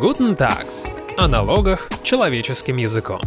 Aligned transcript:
Guten 0.00 0.34
Tags. 0.34 0.86
О 1.18 1.28
налогах 1.28 1.90
человеческим 2.02 2.78
языком. 2.78 3.20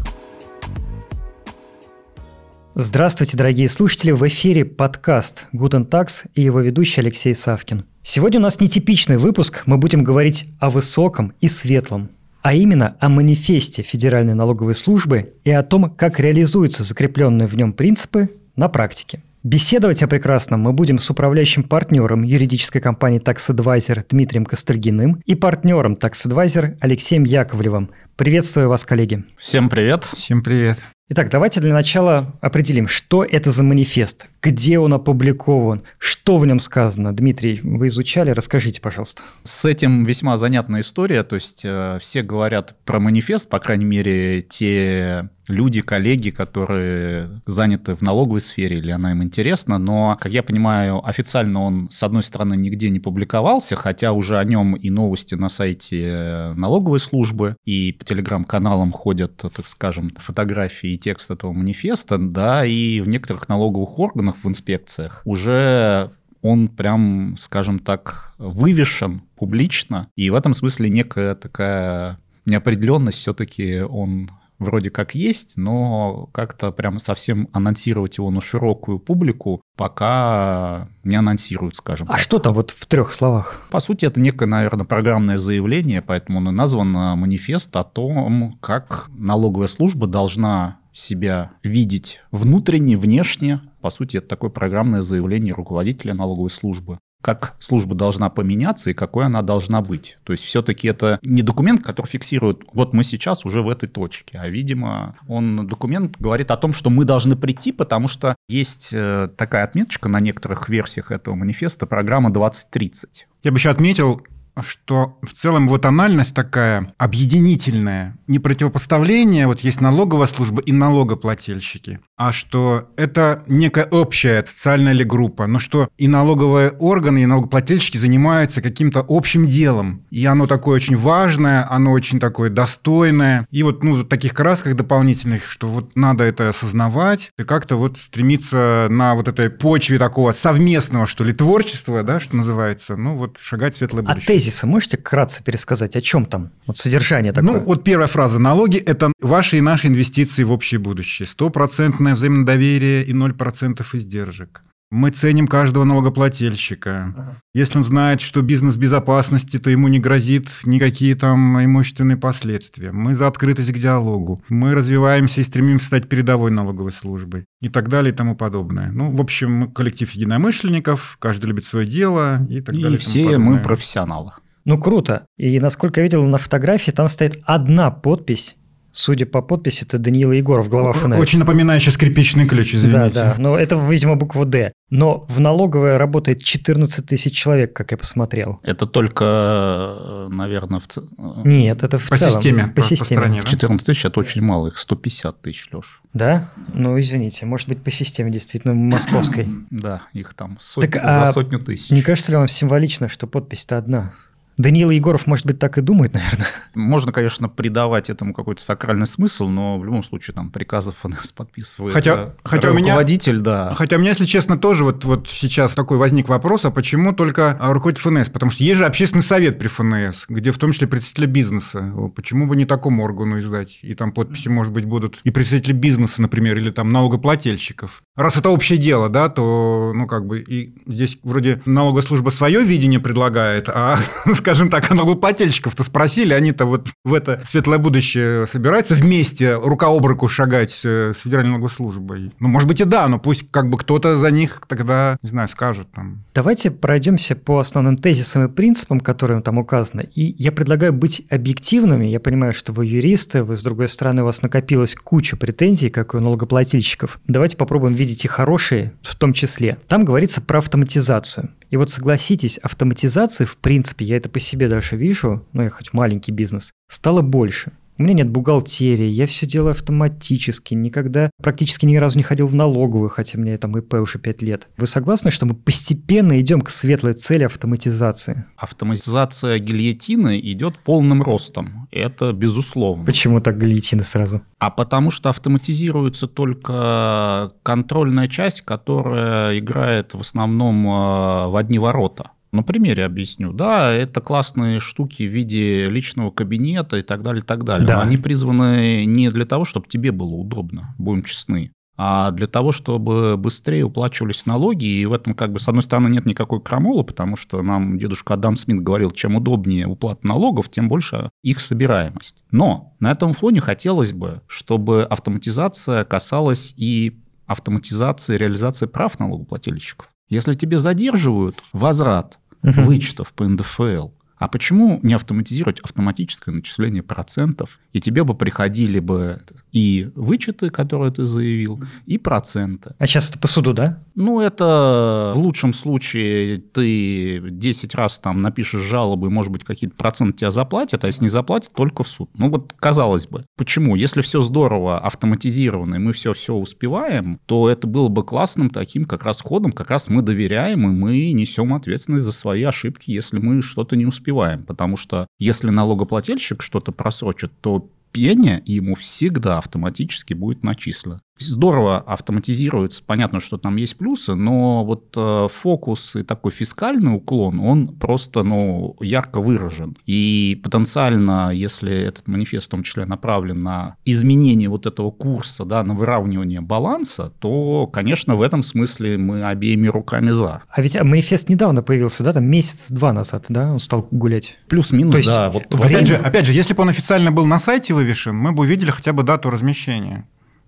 Здравствуйте, 2.74 3.38
дорогие 3.38 3.70
слушатели! 3.70 4.10
В 4.10 4.28
эфире 4.28 4.66
подкаст 4.66 5.46
Guten 5.54 5.88
Tax 5.88 6.26
и 6.34 6.42
его 6.42 6.62
ведущий 6.62 7.02
Алексей 7.02 7.36
Савкин. 7.36 7.86
Сегодня 8.02 8.40
у 8.40 8.44
нас 8.44 8.60
нетипичный 8.60 9.18
выпуск. 9.18 9.62
Мы 9.68 9.78
будем 9.78 10.04
говорить 10.04 10.48
о 10.60 10.72
высоком 10.72 11.34
и 11.42 11.48
светлом, 11.48 12.10
а 12.42 12.56
именно 12.56 12.98
о 13.00 13.08
манифесте 13.08 13.84
Федеральной 13.84 14.34
налоговой 14.34 14.74
службы 14.74 15.36
и 15.44 15.52
о 15.52 15.62
том, 15.62 15.92
как 15.92 16.20
реализуются 16.20 16.84
закрепленные 16.84 17.48
в 17.48 17.56
нем 17.56 17.74
принципы 17.74 18.30
на 18.56 18.68
практике. 18.68 19.22
Беседовать 19.44 20.02
о 20.02 20.08
прекрасном 20.08 20.62
мы 20.62 20.72
будем 20.72 20.98
с 20.98 21.10
управляющим 21.10 21.64
партнером 21.64 22.24
юридической 22.24 22.80
компании 22.80 23.20
Tax 23.20 23.54
Advisor 23.54 24.06
Дмитрием 24.08 24.46
Костыльгиным 24.46 25.22
и 25.26 25.36
партнером 25.36 25.96
Tax 25.96 26.26
Advisor 26.26 26.78
Алексеем 26.80 27.26
Яковлевым. 27.26 27.92
Приветствую 28.16 28.70
вас, 28.70 28.86
коллеги. 28.86 29.26
Всем 29.36 29.68
привет. 29.70 30.06
Всем 30.06 30.42
привет. 30.44 30.78
Итак, 31.10 31.30
давайте 31.30 31.60
для 31.60 31.74
начала 31.74 32.34
определим, 32.40 32.88
что 32.88 33.26
это 33.26 33.52
за 33.52 33.64
манифест, 33.64 34.30
где 34.42 34.80
он 34.80 34.94
опубликован, 34.94 35.84
что 36.00 36.38
в 36.38 36.46
нем 36.48 36.60
сказано. 36.60 37.14
Дмитрий, 37.14 37.60
вы 37.62 37.88
изучали, 37.88 38.32
расскажите, 38.32 38.80
пожалуйста. 38.80 39.24
С 39.44 39.66
этим 39.66 40.06
весьма 40.06 40.38
занятная 40.38 40.80
история, 40.80 41.24
то 41.24 41.36
есть 41.36 41.64
э, 41.66 41.98
все 42.00 42.24
говорят 42.24 42.78
про 42.86 43.02
манифест, 43.02 43.50
по 43.50 43.60
крайней 43.60 43.84
мере, 43.84 44.42
те 44.42 45.30
люди, 45.48 45.82
коллеги, 45.82 46.30
которые 46.30 47.42
заняты 47.46 47.96
в 47.96 48.02
налоговой 48.02 48.42
сфере, 48.42 48.78
или 48.78 48.92
она 48.92 49.12
им 49.12 49.24
интересна, 49.24 49.78
но, 49.78 50.18
как 50.20 50.32
я 50.32 50.44
понимаю, 50.44 51.06
официально 51.06 51.62
он, 51.62 51.90
с 51.92 52.02
одной 52.04 52.24
стороны, 52.24 52.56
нигде 52.56 52.90
не 52.90 53.00
публиковался, 53.00 53.76
хотя 53.76 54.14
уже 54.14 54.38
о 54.38 54.44
нем 54.44 54.76
и 54.76 54.90
новости 54.90 55.36
на 55.36 55.50
сайте 55.50 56.54
налоговой 56.56 57.00
службы, 57.00 57.56
и 57.66 57.92
по 57.92 58.06
телеграм-каналам 58.06 58.92
ходят, 58.92 59.38
так 59.38 59.68
скажем, 59.68 60.10
фотографии 60.18 60.92
и 60.92 60.98
текст 60.98 61.32
этого 61.32 61.52
манифеста, 61.54 62.18
да, 62.18 62.66
и 62.66 63.02
в 63.02 63.08
некоторых 63.08 63.50
налоговых 63.50 64.00
органах 64.00 64.36
в 64.44 64.48
инспекциях 64.48 65.22
уже 65.26 66.12
он 66.42 66.68
прям, 66.68 67.36
скажем 67.38 67.80
так, 67.80 68.34
вывешен 68.38 69.22
публично, 69.36 70.10
и 70.16 70.30
в 70.30 70.36
этом 70.36 70.54
смысле 70.54 70.90
некая 70.90 71.36
такая 71.36 72.20
неопределенность 72.46 73.20
все-таки 73.20 73.80
он 73.80 74.30
вроде 74.60 74.90
как 74.90 75.16
есть, 75.16 75.58
но 75.58 76.30
как-то 76.32 76.72
прям 76.72 77.00
совсем 77.00 77.50
анонсировать 77.52 78.18
его 78.18 78.30
на 78.32 78.42
широкую 78.42 79.00
публику 79.00 79.62
пока 79.76 80.90
не 81.04 81.16
анонсируют, 81.16 81.76
скажем 81.76 82.08
А 82.10 82.14
так. 82.14 82.20
что 82.20 82.40
там 82.40 82.54
вот 82.54 82.72
в 82.72 82.86
трех 82.86 83.12
словах? 83.12 83.62
По 83.72 83.80
сути, 83.80 84.06
это 84.06 84.20
некое, 84.20 84.46
наверное, 84.46 84.86
программное 84.86 85.38
заявление, 85.38 86.02
поэтому 86.02 86.40
он 86.40 86.50
и 86.50 86.52
назван 86.52 86.92
манифест 86.92 87.76
о 87.76 87.84
том, 87.84 88.58
как 88.62 89.08
налоговая 89.10 89.68
служба 89.68 90.08
должна 90.08 90.80
себя 90.94 91.52
видеть 91.64 92.22
внутренне, 92.32 92.96
внешне. 92.96 93.62
По 93.82 93.90
сути, 93.90 94.18
это 94.18 94.28
такое 94.28 94.50
программное 94.52 95.02
заявление 95.02 95.54
руководителя 95.54 96.14
налоговой 96.14 96.52
службы 96.52 97.00
как 97.24 97.56
служба 97.60 97.96
должна 97.96 98.30
поменяться 98.30 98.90
и 98.90 98.94
какой 98.94 99.26
она 99.26 99.42
должна 99.42 99.82
быть. 99.82 100.18
То 100.26 100.34
есть 100.34 100.44
все-таки 100.44 100.90
это 100.90 101.20
не 101.24 101.42
документ, 101.42 101.82
который 101.82 102.08
фиксирует, 102.08 102.62
вот 102.74 102.94
мы 102.94 103.06
сейчас 103.06 103.46
уже 103.46 103.62
в 103.62 103.70
этой 103.70 103.88
точке, 103.88 104.38
а, 104.40 104.50
видимо, 104.50 105.16
он 105.30 105.66
документ 105.66 106.18
говорит 106.20 106.52
о 106.52 106.58
том, 106.58 106.74
что 106.74 106.90
мы 106.90 107.06
должны 107.06 107.38
прийти, 107.38 107.72
потому 107.72 108.10
что 108.10 108.36
есть 108.50 108.90
э, 108.92 109.30
такая 109.38 109.64
отметочка 109.64 110.10
на 110.10 110.20
некоторых 110.20 110.68
версиях 110.68 111.12
этого 111.12 111.36
манифеста, 111.36 111.86
программа 111.86 112.30
2030. 112.30 113.28
Я 113.44 113.52
бы 113.52 113.58
еще 113.58 113.70
отметил, 113.70 114.22
что 114.62 115.18
в 115.22 115.34
целом 115.34 115.68
вот 115.68 115.84
тональность 115.84 116.34
такая 116.34 116.94
объединительная, 116.98 118.18
не 118.28 118.40
противопоставление, 118.40 119.48
вот 119.48 119.62
есть 119.62 119.82
налоговая 119.82 120.28
служба 120.28 120.62
и 120.62 120.72
налогоплательщики, 120.72 122.00
а 122.16 122.32
что 122.32 122.90
это 122.96 123.44
некая 123.48 123.86
общая 123.86 124.46
социальная 124.46 124.94
ли 124.94 125.04
группа, 125.04 125.48
но 125.48 125.60
что 125.60 125.90
и 125.98 126.08
налоговые 126.08 126.72
органы, 126.72 127.24
и 127.24 127.26
налогоплательщики 127.26 127.98
занимаются 127.98 128.62
каким-то 128.62 129.06
общим 129.08 129.46
делом. 129.46 130.06
И 130.10 130.26
оно 130.26 130.48
такое 130.48 130.76
очень 130.76 130.96
важное, 130.96 131.70
оно 131.70 131.92
очень 131.92 132.20
такое 132.20 132.50
достойное. 132.50 133.48
И 133.50 133.64
вот 133.64 133.84
ну, 133.84 133.94
в 133.94 134.08
таких 134.08 134.34
красках 134.34 134.76
дополнительных, 134.76 135.50
что 135.50 135.68
вот 135.68 135.96
надо 135.96 136.24
это 136.24 136.50
осознавать 136.50 137.32
и 137.38 137.44
как-то 137.44 137.76
вот 137.76 137.98
стремиться 137.98 138.88
на 138.90 139.16
вот 139.16 139.28
этой 139.28 139.50
почве 139.50 139.98
такого 139.98 140.32
совместного, 140.32 141.06
что 141.06 141.24
ли, 141.24 141.34
творчества, 141.34 142.04
да, 142.04 142.20
что 142.20 142.36
называется, 142.36 142.96
ну 142.96 143.18
вот 143.18 143.38
шагать 143.42 143.76
в 143.76 143.78
светлое 143.78 144.04
а 144.04 144.14
будущее. 144.14 144.36
А 144.36 144.40
тезисы 144.44 144.68
можете 144.68 144.98
кратко 144.98 145.44
пересказать? 145.44 145.96
О 145.96 146.02
чем 146.02 146.26
там? 146.26 146.52
Вот 146.68 146.78
содержание 146.78 147.32
такое. 147.32 147.54
Ну, 147.54 147.60
вот 147.64 147.84
первая 147.84 148.08
фраза. 148.08 148.40
Налоги– 148.40 148.78
это 148.86 149.12
ваши 149.22 149.58
и 149.58 149.62
наши 149.62 149.88
инвестиции 149.88 150.44
в 150.44 150.52
общее 150.52 150.80
будущее. 150.80 151.28
Стопроцентное 151.28 152.16
взаимное 152.16 152.46
доверие 152.46 153.04
и 153.06 153.14
0% 153.14 153.86
издержек. 153.94 154.64
Мы 154.94 155.10
ценим 155.10 155.48
каждого 155.48 155.86
налогоплательщика. 155.86 157.16
Ага. 157.18 157.38
Если 157.56 157.80
он 157.80 157.84
знает, 157.84 158.22
что 158.22 158.44
бизнес 158.44 158.78
безопасности, 158.78 159.58
то 159.58 159.72
ему 159.72 159.88
не 159.88 159.98
грозит 159.98 160.50
никакие 160.66 161.16
там 161.16 161.60
имущественные 161.66 162.16
последствия. 162.16 162.92
Мы 162.92 163.16
за 163.16 163.28
открытость 163.28 163.72
к 163.72 163.80
диалогу. 163.80 164.44
Мы 164.50 164.76
развиваемся 164.76 165.42
и 165.42 165.44
стремимся 165.44 165.88
стать 165.88 166.08
передовой 166.08 166.52
налоговой 166.52 166.92
службой. 166.92 167.46
И 167.60 167.70
так 167.70 167.90
далее 167.90 168.14
и 168.14 168.16
тому 168.16 168.36
подобное. 168.36 168.92
Ну, 168.92 169.10
в 169.10 169.20
общем, 169.20 169.72
коллектив 169.72 170.12
единомышленников, 170.12 171.18
каждый 171.20 171.48
любит 171.48 171.66
свое 171.66 171.88
дело 171.88 172.46
и 172.48 172.62
так 172.62 172.76
и 172.76 172.82
далее. 172.84 173.00
И 173.00 173.02
все 173.02 173.40
мы 173.40 173.58
профессионалы. 173.64 174.34
Ну, 174.64 174.78
круто. 174.78 175.26
И, 175.40 175.60
насколько 175.60 176.02
я 176.02 176.04
видел 176.04 176.24
на 176.24 176.38
фотографии, 176.38 176.92
там 176.92 177.08
стоит 177.08 177.40
одна 177.46 177.90
подпись 177.90 178.58
Судя 178.96 179.26
по 179.26 179.42
подписи, 179.42 179.86
это 179.86 179.98
Даниил 179.98 180.32
Егоров, 180.32 180.70
глава 180.70 180.94
ФНС. 180.94 181.18
Очень 181.18 181.40
напоминающий 181.40 181.92
скрипичный 181.92 182.48
ключ, 182.48 182.76
извините. 182.76 183.16
Да, 183.16 183.34
да. 183.34 183.36
Но 183.40 183.58
это, 183.58 183.76
видимо, 183.76 184.16
буква 184.16 184.46
«Д». 184.46 184.72
Но 184.92 185.26
в 185.30 185.40
налоговой 185.40 185.98
работает 185.98 186.44
14 186.44 187.04
тысяч 187.04 187.34
человек, 187.34 187.74
как 187.74 187.90
я 187.90 187.98
посмотрел. 187.98 188.60
Это 188.62 188.86
только, 188.86 190.28
наверное, 190.30 190.80
в... 190.80 191.44
Нет, 191.44 191.82
это 191.82 191.98
в 191.98 192.08
по 192.08 192.16
целом. 192.16 192.34
Системе, 192.34 192.68
по, 192.68 192.74
по 192.76 192.82
системе. 192.84 193.00
По 193.00 193.26
стране, 193.26 193.42
да? 193.42 193.50
14 193.50 193.86
тысяч– 193.88 194.06
это 194.06 194.20
очень 194.20 194.44
мало, 194.44 194.68
их 194.68 194.78
150 194.78 195.42
тысяч, 195.42 195.70
Леш. 195.72 196.04
Да? 196.14 196.52
Ну, 196.76 197.00
извините, 197.00 197.48
может 197.48 197.68
быть, 197.70 197.82
по 197.82 197.90
системе 197.90 198.30
действительно 198.30 198.76
московской. 198.76 199.48
Да, 199.72 200.04
их 200.14 200.36
там 200.36 200.58
сотни, 200.60 200.88
так, 200.88 201.02
за 201.02 201.24
а 201.24 201.34
сотню 201.34 201.58
тысяч. 201.58 201.90
Не 201.90 202.04
кажется 202.04 202.32
ли 202.32 202.38
вам 202.38 202.48
символично, 202.48 203.10
что 203.10 203.26
подпись-то 203.26 203.80
одна? 203.80 204.14
Даниил 204.58 204.90
Егоров, 204.90 205.28
может 205.28 205.46
быть, 205.46 205.60
так 205.60 205.78
и 205.78 205.82
думает, 205.82 206.14
наверное. 206.14 206.48
Можно, 206.76 207.12
конечно, 207.12 207.50
придавать 207.50 208.10
этому 208.10 208.34
какой-то 208.34 208.62
сакральный 208.62 209.06
смысл, 209.06 209.50
но 209.50 209.80
в 209.80 209.86
любом 209.86 210.04
случае 210.04 210.34
там 210.36 210.52
приказов 210.52 210.96
ФНС 210.98 211.32
подписывает 211.32 211.94
хотя, 211.94 212.34
хотя 212.44 212.70
руководитель, 212.70 213.34
у 213.34 213.36
меня, 213.36 213.44
да. 213.44 213.72
Хотя 213.76 213.98
у 213.98 214.00
меня, 214.00 214.10
если 214.10 214.26
честно, 214.26 214.58
тоже 214.58 214.84
вот, 214.84 215.06
вот 215.06 215.28
сейчас 215.28 215.74
такой 215.74 215.98
возник 215.98 216.30
вопрос, 216.30 216.66
а 216.66 216.72
почему 216.72 217.14
только 217.14 217.58
руководитель 217.62 218.04
ФНС? 218.04 218.30
Потому 218.30 218.52
что 218.52 218.64
есть 218.64 218.78
же 218.78 218.86
общественный 218.86 219.24
совет 219.24 219.58
при 219.58 219.68
ФНС, 219.68 220.26
где 220.28 220.52
в 220.52 220.58
том 220.58 220.72
числе 220.72 220.88
представители 220.88 221.26
бизнеса. 221.26 221.94
Почему 222.16 222.48
бы 222.48 222.56
не 222.56 222.66
такому 222.66 223.04
органу 223.04 223.40
издать? 223.40 223.80
И 223.82 223.96
там 223.96 224.12
подписи, 224.12 224.48
может 224.48 224.74
быть, 224.74 224.86
будут 224.86 225.20
и 225.24 225.32
представители 225.32 225.74
бизнеса, 225.74 226.22
например, 226.22 226.58
или 226.58 226.72
там 226.72 226.90
налогоплательщиков. 226.90 228.04
Раз 228.16 228.38
это 228.38 228.50
общее 228.50 228.78
дело, 228.78 229.10
да, 229.10 229.30
то, 229.30 229.92
ну, 229.96 230.08
как 230.08 230.28
бы, 230.28 230.42
и 230.42 230.76
здесь 230.86 231.18
вроде 231.24 231.62
налоговая 231.66 232.04
служба 232.04 232.30
свое 232.30 232.64
видение 232.64 233.00
предлагает, 233.00 233.70
а 233.70 233.98
скажем 234.44 234.70
так, 234.70 234.90
налогоплательщиков-то 234.90 235.84
спросили, 235.84 236.34
они-то 236.34 236.66
вот 236.66 236.90
в 237.06 237.14
это 237.14 237.42
светлое 237.46 237.78
будущее 237.78 238.46
собираются 238.46 238.94
вместе 238.94 239.56
рука 239.56 239.88
об 239.88 240.06
руку 240.06 240.28
шагать 240.28 240.82
э, 240.84 241.14
с 241.16 241.22
Федеральной 241.22 241.52
налоговой 241.52 241.70
службой. 241.70 242.34
Ну, 242.42 242.50
может 242.50 242.68
быть, 242.68 242.82
и 242.82 242.84
да, 242.84 243.08
но 243.08 243.20
пусть 243.20 243.50
как 243.52 243.70
бы 243.70 243.78
кто-то 243.78 244.18
за 244.18 244.32
них 244.32 244.62
тогда, 244.68 245.18
не 245.24 245.30
знаю, 245.30 245.48
скажет 245.48 245.88
там. 245.94 246.26
Давайте 246.36 246.72
пройдемся 246.72 247.38
по 247.38 247.60
основным 247.60 247.96
тезисам 247.96 248.44
и 248.44 248.50
принципам, 248.50 249.00
которые 249.00 249.40
там 249.40 249.60
указаны. 249.60 250.10
И 250.14 250.36
я 250.38 250.52
предлагаю 250.52 250.92
быть 250.92 251.26
объективными. 251.30 252.08
Я 252.08 252.20
понимаю, 252.20 252.54
что 252.54 252.74
вы 252.74 252.86
юристы, 252.86 253.46
вы, 253.46 253.56
с 253.56 253.64
другой 253.64 253.88
стороны, 253.88 254.24
у 254.24 254.26
вас 254.26 254.42
накопилась 254.42 254.96
куча 254.96 255.38
претензий, 255.38 255.90
как 255.90 256.16
у 256.16 256.20
налогоплательщиков. 256.20 257.22
Давайте 257.28 257.56
попробуем 257.56 257.94
видеть 257.94 258.26
и 258.26 258.28
хорошие 258.28 258.92
в 259.04 259.16
том 259.16 259.32
числе. 259.32 259.78
Там 259.88 260.04
говорится 260.04 260.42
про 260.42 260.58
автоматизацию. 260.58 261.50
И 261.74 261.76
вот 261.76 261.90
согласитесь, 261.90 262.60
автоматизации, 262.60 263.46
в 263.46 263.58
принципе, 263.58 264.06
я 264.06 264.18
это 264.18 264.30
по 264.30 264.40
себе 264.40 264.68
даже 264.68 264.96
вижу, 264.96 265.44
ну 265.54 265.64
я 265.64 265.72
хоть 265.72 265.92
маленький 265.92 266.32
бизнес, 266.32 266.72
стало 266.88 267.24
больше. 267.24 267.72
У 268.00 268.04
меня 268.04 268.16
нет 268.16 268.30
бухгалтерии, 268.30 269.06
я 269.06 269.28
все 269.28 269.46
делаю 269.46 269.72
автоматически, 269.72 270.74
никогда 270.74 271.30
практически 271.42 271.86
ни 271.86 271.96
разу 271.98 272.18
не 272.18 272.24
ходил 272.24 272.48
в 272.48 272.56
налоговую, 272.56 273.10
хотя 273.10 273.38
мне 273.38 273.56
там 273.58 273.78
ИП 273.78 273.94
уже 273.96 274.18
5 274.18 274.42
лет. 274.42 274.68
Вы 274.78 274.88
согласны, 274.88 275.30
что 275.30 275.46
мы 275.46 275.54
постепенно 275.54 276.40
идем 276.40 276.62
к 276.62 276.72
светлой 276.72 277.14
цели 277.14 277.44
автоматизации? 277.44 278.46
Автоматизация 278.58 279.60
гильотины 279.60 280.40
идет 280.40 280.80
полным 280.80 281.22
ростом. 281.22 281.88
Это 281.92 282.34
безусловно. 282.34 283.06
Почему 283.06 283.40
так 283.40 283.60
гильотины 283.60 284.04
сразу? 284.04 284.42
А 284.58 284.72
потому 284.72 285.12
что 285.12 285.30
автоматизируется 285.30 286.26
только 286.26 287.52
контрольная 287.62 288.28
часть, 288.28 288.62
которая 288.62 289.60
играет 289.60 290.16
в 290.16 290.22
основном 290.22 290.88
э, 290.88 291.48
в 291.48 291.56
одни 291.58 291.78
ворота. 291.78 292.32
На 292.54 292.62
примере 292.62 293.04
объясню. 293.04 293.52
Да, 293.52 293.92
это 293.92 294.22
классные 294.22 294.80
штуки 294.80 295.24
в 295.24 295.32
виде 295.32 295.90
личного 295.90 296.30
кабинета 296.30 296.98
и 296.98 297.02
так 297.02 297.24
далее, 297.24 297.42
и 297.42 297.46
так 297.46 297.64
далее. 297.64 297.88
Да. 297.88 297.96
Но 297.96 298.02
они 298.04 298.18
призваны 298.18 299.06
не 299.06 299.30
для 299.30 299.46
того, 299.46 299.66
чтобы 299.66 299.88
тебе 299.88 300.12
было 300.12 300.36
удобно, 300.36 300.94
будем 301.00 301.24
честны, 301.24 301.72
а 301.98 302.30
для 302.30 302.46
того, 302.46 302.72
чтобы 302.72 303.38
быстрее 303.38 303.86
уплачивались 303.86 304.46
налоги. 304.46 304.86
И 304.86 305.06
в 305.08 305.14
этом, 305.14 305.34
как 305.34 305.52
бы, 305.52 305.60
с 305.60 305.68
одной 305.68 305.82
стороны, 305.82 306.10
нет 306.10 306.28
никакой 306.28 306.62
крамолы, 306.62 307.04
потому 307.04 307.36
что 307.38 307.64
нам 307.64 307.98
дедушка 307.98 308.36
Адам 308.36 308.56
Смит 308.56 308.82
говорил, 308.82 309.10
чем 309.10 309.36
удобнее 309.36 309.88
уплата 309.88 310.28
налогов, 310.28 310.70
тем 310.70 310.90
больше 310.90 311.32
их 311.42 311.60
собираемость. 311.60 312.44
Но 312.52 312.96
на 313.00 313.10
этом 313.10 313.34
фоне 313.34 313.62
хотелось 313.62 314.14
бы, 314.14 314.42
чтобы 314.46 315.06
автоматизация 315.06 316.04
касалась 316.04 316.72
и 316.78 317.20
автоматизации 317.48 318.38
реализации 318.38 318.86
прав 318.86 319.20
налогоплательщиков. 319.20 320.08
Если 320.30 320.54
тебе 320.54 320.80
задерживают 320.80 321.62
возврат 321.74 322.40
Мгм. 322.64 322.84
вычетов 322.84 323.34
по 323.34 323.48
НДФЛ, 323.48 324.10
а 324.44 324.50
почему 324.50 325.00
не 325.04 325.14
автоматизировать 325.14 325.80
автоматическое 325.80 326.54
начисление 326.54 327.02
процентов, 327.02 327.80
и 327.94 328.02
тебе 328.02 328.26
бы 328.26 328.36
приходили 328.36 329.00
бы 329.00 329.42
и 329.72 330.12
вычеты, 330.16 330.70
которые 330.70 331.14
ты 331.14 331.26
заявил, 331.26 331.82
и 332.06 332.18
проценты. 332.18 332.94
А 333.00 333.08
сейчас 333.08 333.30
это 333.30 333.40
по 333.40 333.48
суду, 333.48 333.72
да? 333.72 334.04
Ну, 334.16 334.42
это 334.42 335.32
в 335.34 335.38
лучшем 335.38 335.72
случае 335.72 336.58
ты 336.58 337.40
10 337.52 337.96
раз 337.96 338.20
там 338.20 338.42
напишешь 338.42 338.82
жалобы, 338.82 339.28
и, 339.28 339.30
может 339.30 339.50
быть, 339.50 339.64
какие-то 339.64 339.96
проценты 339.96 340.40
тебя 340.40 340.52
заплатят, 340.52 341.06
а 341.06 341.08
если 341.08 341.24
не 341.24 341.30
заплатят, 341.30 341.72
только 341.74 342.04
в 342.04 342.10
суд. 342.10 342.30
Ну, 342.34 342.50
вот 342.50 342.74
казалось 342.78 343.28
бы. 343.28 343.46
Почему? 343.56 343.96
Если 343.96 344.20
все 344.20 344.42
здорово 344.42 345.00
автоматизировано, 345.00 345.96
и 345.96 346.00
мы 346.00 346.12
все-все 346.12 346.54
успеваем, 346.54 347.40
то 347.46 347.70
это 347.70 347.88
было 347.88 348.10
бы 348.10 348.26
классным 348.26 348.70
таким 348.70 349.06
как 349.06 349.24
раз 349.24 349.40
ходом, 349.40 349.72
как 349.72 349.90
раз 349.90 350.10
мы 350.10 350.22
доверяем, 350.22 350.86
и 350.86 350.92
мы 350.92 351.32
несем 351.32 351.74
ответственность 351.74 352.26
за 352.26 352.34
свои 352.34 352.64
ошибки, 352.64 353.10
если 353.10 353.40
мы 353.40 353.62
что-то 353.62 353.96
не 353.96 354.06
успеваем. 354.06 354.33
Потому 354.66 354.98
что 354.98 355.28
если 355.40 355.70
налогоплательщик 355.70 356.62
что-то 356.62 356.92
просрочит, 356.92 357.52
то 357.62 357.90
пение 358.12 358.62
ему 358.66 358.96
всегда 358.96 359.58
автоматически 359.58 360.34
будет 360.34 360.64
начислено. 360.64 361.22
Здорово 361.40 361.98
автоматизируется, 362.00 363.02
понятно, 363.06 363.40
что 363.40 363.58
там 363.58 363.76
есть 363.76 363.98
плюсы, 363.98 364.36
но 364.36 364.86
вот 364.86 365.14
э, 365.18 365.48
фокус 365.52 366.16
и 366.16 366.22
такой 366.24 366.52
фискальный 366.52 367.16
уклон, 367.16 367.60
он 367.60 367.88
просто, 367.88 368.44
ну, 368.44 368.96
ярко 369.02 369.42
выражен. 369.42 369.98
И 370.06 370.60
потенциально, 370.64 371.52
если 371.52 371.92
этот 371.92 372.28
манифест 372.28 372.68
в 372.68 372.70
том 372.70 372.84
числе 372.84 373.06
направлен 373.06 373.64
на 373.64 373.96
изменение 374.06 374.70
вот 374.70 374.86
этого 374.86 375.10
курса, 375.12 375.66
да, 375.66 375.84
на 375.84 375.96
выравнивание 375.96 376.62
баланса, 376.62 377.34
то, 377.40 377.88
конечно, 377.88 378.36
в 378.36 378.42
этом 378.42 378.62
смысле 378.62 379.18
мы 379.18 379.44
обеими 379.44 379.88
руками 379.88 380.30
за. 380.30 380.62
А 380.70 380.82
ведь 380.82 380.96
а, 380.96 381.04
манифест 381.04 381.50
недавно 381.50 381.82
появился, 381.82 382.24
да, 382.24 382.32
там 382.32 382.46
месяц-два 382.46 383.12
назад, 383.12 383.46
да, 383.50 383.72
он 383.74 383.80
стал 383.80 384.08
гулять. 384.12 384.58
Плюс-минус, 384.70 385.14
То 385.14 385.18
есть 385.18 385.30
да. 385.30 385.50
Вот 385.50 385.74
время- 385.74 385.96
Опять 385.96 386.08
же, 386.08 386.16
опять 386.16 386.46
же, 386.46 386.54
если 386.54 386.74
бы 386.74 386.84
он 386.84 386.90
официально 386.90 387.32
был 387.32 387.46
на 387.48 387.58
сайте 387.60 387.94
вывешен, 387.94 388.36
мы 388.36 388.52
бы 388.52 388.62
увидели 388.62 388.92
хотя 388.92 389.14
бы 389.14 389.24
дату 389.24 389.50
размещения. 389.50 390.28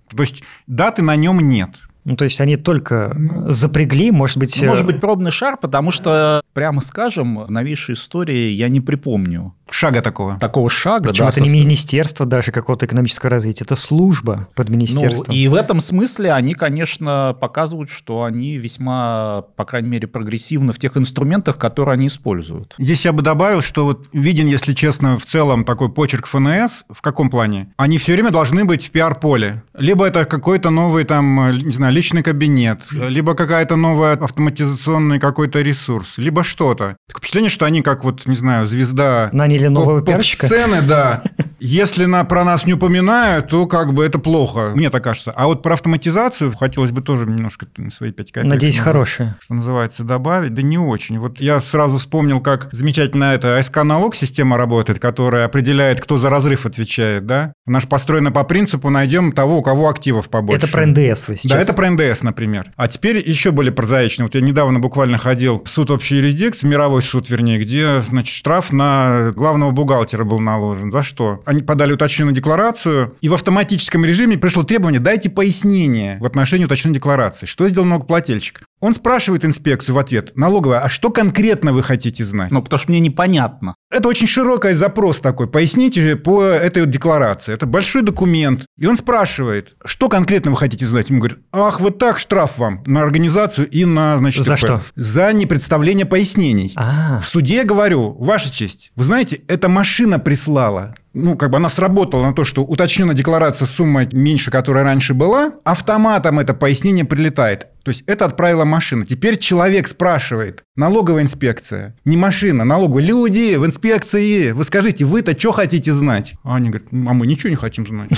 То 0.10 0.24
есть 0.24 0.44
даты 0.68 1.02
на 1.02 1.16
нем 1.16 1.40
нет. 1.40 1.72
Ну, 2.06 2.16
то 2.16 2.24
есть 2.26 2.40
они 2.40 2.56
только 2.56 3.16
запрягли, 3.48 4.12
может 4.12 4.38
быть... 4.38 4.58
Ну, 4.62 4.68
Может 4.70 4.84
э, 4.84 4.88
быть, 4.88 5.02
пробный 5.02 5.32
шар, 5.32 5.58
потому 5.58 5.90
что, 5.90 6.42
прямо 6.54 6.82
скажем, 6.82 7.44
в 7.44 7.52
новейшей 7.52 7.96
истории 7.96 8.50
я 8.52 8.70
не 8.70 8.80
припомню 8.80 9.56
Шага 9.70 10.02
такого. 10.04 10.38
такого 10.38 10.70
шага. 10.70 11.10
Причем 11.10 11.26
да, 11.26 11.30
это 11.30 11.42
не 11.42 11.48
со- 11.50 11.56
министерство 11.56 12.26
даже 12.28 12.52
какого-то 12.52 12.86
экономического 12.86 13.32
развития, 13.32 13.64
это 13.64 13.76
служба 13.76 14.48
под 14.54 14.70
Ну, 14.70 14.76
министерством. 14.76 15.34
и 15.36 15.48
в 15.48 15.56
этом 15.56 15.80
смысле 15.80 16.34
они, 16.34 16.54
конечно, 16.54 17.36
показывают, 17.40 17.90
что 17.90 18.24
они 18.24 18.58
весьма, 18.58 19.46
по 19.56 19.66
крайней 19.66 19.90
мере, 19.90 20.08
прогрессивны 20.08 20.72
в 20.72 20.78
тех 20.78 20.98
инструментах, 20.98 21.58
которые 21.58 21.94
они 21.94 22.08
используют. 22.08 22.76
Здесь 22.78 23.06
я 23.06 23.14
бы 23.14 23.24
добавил, 23.24 23.62
что 23.62 23.86
вот 23.86 24.08
виден, 24.14 24.46
если 24.46 24.74
честно, 24.74 25.18
в 25.18 25.26
целом 25.26 25.66
такой 25.66 25.90
почерк 25.92 26.28
ФНС. 26.28 26.84
В 26.90 27.02
каком 27.02 27.32
плане? 27.32 27.74
Они 27.78 27.98
все 27.98 28.14
время 28.14 28.30
должны 28.30 28.66
быть 28.66 28.86
в 28.86 28.92
пиар-поле. 28.92 29.64
Либо 29.74 30.06
это 30.06 30.26
какой-то 30.26 30.70
новый 30.70 31.06
там, 31.06 31.40
э, 31.50 31.54
не 31.56 31.72
знаю, 31.72 31.95
личный 31.96 32.22
кабинет, 32.24 32.82
либо 32.92 33.34
какая-то 33.34 33.76
новая 33.78 34.14
автоматизационный 34.14 35.20
какой-то 35.20 35.62
ресурс, 35.62 36.18
либо 36.18 36.44
что-то. 36.44 36.98
Такое 37.08 37.20
впечатление, 37.20 37.50
что 37.50 37.66
они 37.66 37.82
как 37.82 38.04
вот, 38.04 38.26
не 38.28 38.36
знаю, 38.36 38.68
звезда 38.68 39.30
Наняли 39.32 39.68
нового 39.68 40.02
пиарщика. 40.02 40.46
сцены, 40.46 40.82
да. 40.82 41.24
Если 41.60 42.06
на, 42.06 42.24
про 42.24 42.44
нас 42.44 42.66
не 42.66 42.74
упоминают, 42.74 43.48
то 43.48 43.66
как 43.68 43.94
бы 43.94 44.04
это 44.06 44.20
плохо, 44.20 44.72
мне 44.76 44.90
так 44.90 45.04
кажется. 45.04 45.32
А 45.32 45.48
вот 45.48 45.64
про 45.64 45.74
автоматизацию 45.74 46.52
хотелось 46.54 46.92
бы 46.92 47.02
тоже 47.02 47.26
немножко 47.26 47.68
свои 47.92 48.12
пять 48.12 48.32
копеек. 48.32 48.54
Надеюсь, 48.54 48.76
назов- 48.78 48.84
хорошее. 48.84 49.36
что 49.42 49.54
называется, 49.54 50.04
добавить, 50.04 50.54
да 50.54 50.62
не 50.62 50.78
очень. 50.78 51.20
Вот 51.20 51.40
я 51.42 51.60
сразу 51.62 51.98
вспомнил, 51.98 52.40
как 52.42 52.70
замечательно 52.72 53.34
эта 53.34 53.62
СК-налог 53.62 54.16
система 54.16 54.58
работает, 54.58 55.00
которая 55.00 55.46
определяет, 55.46 56.02
кто 56.02 56.18
за 56.18 56.30
разрыв 56.30 56.66
отвечает, 56.66 57.26
да? 57.26 57.54
Она 57.66 57.80
же 57.80 57.88
построена 57.88 58.32
по 58.32 58.44
принципу 58.44 58.90
найдем 58.90 59.32
того, 59.32 59.58
у 59.58 59.62
кого 59.62 59.90
активов 59.90 60.30
побольше. 60.30 60.66
Это 60.66 60.72
про 60.72 60.86
НДС 60.86 61.28
вы 61.28 61.38
сейчас. 61.38 61.52
Да, 61.52 61.60
это 61.60 61.74
про 61.74 61.90
НДС, 61.90 62.22
например. 62.24 62.72
А 62.76 62.88
теперь 62.88 63.18
еще 63.28 63.52
более 63.52 63.72
прозаично. 63.74 64.26
Вот 64.26 64.36
я 64.36 64.42
недавно 64.42 64.80
буквально 64.80 65.18
ходил 65.18 65.64
в 65.64 65.70
суд 65.70 65.92
общей 65.92 66.18
юрисдикции, 66.18 66.68
мировой 66.68 67.02
суд, 67.02 67.30
вернее, 67.30 67.60
где, 67.60 68.02
значит, 68.02 68.36
штраф 68.36 68.72
на 68.72 69.32
главного 69.34 69.72
бухгалтера 69.72 70.24
был 70.24 70.40
наложен. 70.40 70.92
За 70.92 71.04
что? 71.04 71.42
Они 71.46 71.62
подали 71.62 71.94
уточненную 71.94 72.34
декларацию, 72.36 73.16
и 73.22 73.30
в 73.30 73.34
автоматическом 73.34 74.04
режиме 74.06 74.38
пришло 74.38 74.64
требование 74.64 75.00
«дайте 75.00 75.30
пояснение 75.30 76.18
в 76.20 76.26
отношении 76.26 76.66
уточненной 76.66 76.96
декларации». 76.96 77.46
Что 77.46 77.68
сделал 77.70 77.88
налогоплательщик? 77.88 78.62
Он 78.82 78.94
спрашивает 78.94 79.46
инспекцию 79.46 79.96
в 79.96 80.00
ответ, 80.00 80.34
налоговая, 80.36 80.80
а 80.80 80.90
что 80.90 81.10
конкретно 81.10 81.72
вы 81.74 81.82
хотите 81.82 82.24
знать? 82.26 82.52
Ну, 82.52 82.62
потому 82.62 82.78
что 82.78 82.92
мне 82.92 83.00
непонятно. 83.00 83.76
Это 83.92 84.10
очень 84.10 84.28
широкий 84.28 84.74
запрос 84.74 85.20
такой. 85.22 85.48
Поясните 85.48 86.02
же 86.02 86.16
по 86.18 86.44
этой 86.44 86.86
декларации. 86.86 87.54
Это 87.54 87.66
большой 87.66 88.02
документ. 88.02 88.66
И 88.78 88.86
он 88.86 88.98
спрашивает, 88.98 89.76
что 89.86 90.10
конкретно 90.10 90.52
вы 90.52 90.58
хотите 90.58 90.86
знать? 90.86 91.10
Ему 91.10 91.20
говорят, 91.20 91.40
ах, 91.52 91.80
вот 91.80 91.98
так 91.98 92.20
штраф 92.20 92.58
вам 92.58 92.84
на 92.86 93.02
организацию 93.02 93.68
и 93.70 93.86
на, 93.86 94.18
значит, 94.18 94.44
За 94.46 94.56
ТП. 94.56 94.60
что? 94.60 94.84
За 94.96 95.32
непредставление 95.34 96.06
пояснений. 96.06 96.74
А, 96.76 97.20
В 97.20 97.26
суде 97.28 97.64
говорю, 97.64 98.12
ваша 98.20 98.52
честь, 98.54 98.92
вы 98.96 99.04
знаете, 99.06 99.42
эта 99.48 99.70
машина 99.70 100.20
прислала. 100.20 100.96
Ну, 101.16 101.38
как 101.38 101.50
бы 101.50 101.58
она 101.58 101.70
сработала 101.70 102.24
на 102.24 102.34
то, 102.34 102.44
что 102.44 102.62
уточнена 102.64 103.14
декларация 103.14 103.66
сумма 103.66 104.06
меньше, 104.12 104.52
которая 104.52 104.84
раньше 104.84 105.14
была, 105.14 105.54
автоматом 105.64 106.40
это 106.40 106.54
пояснение 106.54 107.06
прилетает. 107.06 107.68
То 107.84 107.90
есть 107.90 108.04
это 108.06 108.26
отправила 108.26 108.66
машина. 108.66 109.06
Теперь 109.06 109.38
человек 109.38 109.88
спрашивает, 109.88 110.64
налоговая 110.76 111.24
инспекция, 111.24 111.96
не 112.04 112.18
машина, 112.18 112.66
налоговая, 112.66 113.04
люди 113.04 113.56
в 113.56 113.66
инспекции, 113.66 114.52
вы 114.52 114.66
скажите, 114.66 115.06
вы-то 115.06 115.40
что 115.40 115.54
хотите 115.54 115.94
знать? 115.94 116.34
А 116.44 116.56
они 116.58 116.70
говорят, 116.70 116.90
а 116.92 117.14
мы 117.14 117.28
ничего 117.28 117.50
не 117.50 117.56
хотим 117.56 117.88
знать. 117.88 118.10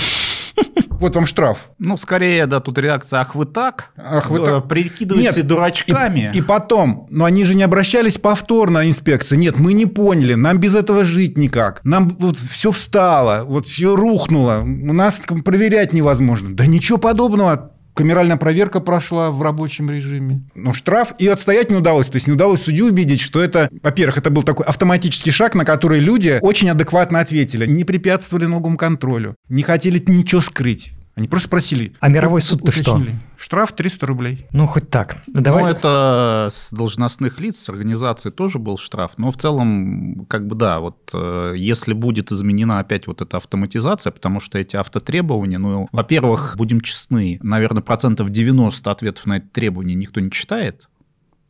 Вот 1.00 1.14
вам 1.14 1.26
штраф. 1.26 1.70
Ну, 1.78 1.96
скорее, 1.96 2.46
да, 2.46 2.60
тут 2.60 2.78
реакция 2.78 3.20
«ах 3.20 3.34
вы 3.34 3.46
так», 3.46 3.92
Ах 3.96 4.30
вы 4.30 4.40
э, 4.40 4.44
так. 4.44 4.68
прикидываете 4.68 5.36
Нет, 5.36 5.46
дурачками. 5.46 6.32
И, 6.34 6.38
и 6.38 6.42
потом, 6.42 7.06
но 7.10 7.24
они 7.24 7.44
же 7.44 7.54
не 7.54 7.62
обращались 7.62 8.18
повторно 8.18 8.88
инспекции. 8.88 9.36
Нет, 9.36 9.58
мы 9.58 9.74
не 9.74 9.86
поняли, 9.86 10.34
нам 10.34 10.58
без 10.58 10.74
этого 10.74 11.04
жить 11.04 11.38
никак. 11.38 11.80
Нам 11.84 12.08
вот 12.18 12.36
все 12.36 12.72
встало, 12.72 13.44
вот 13.44 13.66
все 13.66 13.94
рухнуло. 13.94 14.60
У 14.62 14.92
нас 14.92 15.22
проверять 15.44 15.92
невозможно. 15.92 16.54
Да 16.54 16.66
ничего 16.66 16.98
подобного. 16.98 17.72
Камеральная 17.98 18.36
проверка 18.36 18.78
прошла 18.78 19.32
в 19.32 19.42
рабочем 19.42 19.90
режиме. 19.90 20.44
Ну, 20.54 20.72
штраф. 20.72 21.14
И 21.18 21.26
отстоять 21.26 21.68
не 21.68 21.74
удалось. 21.74 22.06
То 22.06 22.14
есть 22.14 22.28
не 22.28 22.32
удалось 22.32 22.62
судью 22.62 22.86
убедить, 22.86 23.20
что 23.20 23.42
это, 23.42 23.68
во-первых, 23.82 24.18
это 24.18 24.30
был 24.30 24.44
такой 24.44 24.66
автоматический 24.66 25.32
шаг, 25.32 25.56
на 25.56 25.64
который 25.64 25.98
люди 25.98 26.38
очень 26.40 26.70
адекватно 26.70 27.18
ответили. 27.18 27.66
Не 27.66 27.82
препятствовали 27.82 28.46
налоговому 28.46 28.76
контролю. 28.76 29.34
Не 29.48 29.64
хотели 29.64 30.00
ничего 30.06 30.40
скрыть. 30.40 30.92
Они 31.18 31.26
просто 31.26 31.48
спросили. 31.48 31.94
А 31.98 32.08
мировой 32.08 32.40
суд-то 32.40 32.70
что? 32.70 33.02
Штраф 33.36 33.72
300 33.72 34.06
рублей. 34.06 34.46
ну 34.52 34.66
хоть 34.66 34.88
так. 34.88 35.16
Давай. 35.26 35.64
Ну, 35.64 35.68
это 35.68 36.46
с 36.48 36.72
должностных 36.72 37.40
лиц, 37.40 37.56
с 37.58 37.68
организации 37.68 38.30
тоже 38.30 38.60
был 38.60 38.78
штраф. 38.78 39.12
Но 39.16 39.32
в 39.32 39.36
целом, 39.36 40.26
как 40.28 40.46
бы 40.46 40.54
да, 40.54 40.78
вот 40.78 41.10
э, 41.12 41.54
если 41.56 41.92
будет 41.92 42.30
изменена 42.30 42.78
опять 42.78 43.08
вот 43.08 43.20
эта 43.20 43.36
автоматизация, 43.36 44.12
потому 44.12 44.38
что 44.38 44.58
эти 44.58 44.76
автотребования, 44.76 45.58
ну, 45.58 45.88
во-первых, 45.90 46.54
будем 46.56 46.80
честны, 46.80 47.40
наверное, 47.42 47.82
процентов 47.82 48.30
90 48.30 48.88
ответов 48.88 49.26
на 49.26 49.38
эти 49.38 49.46
требования 49.46 49.94
никто 49.94 50.20
не 50.20 50.30
читает, 50.30 50.88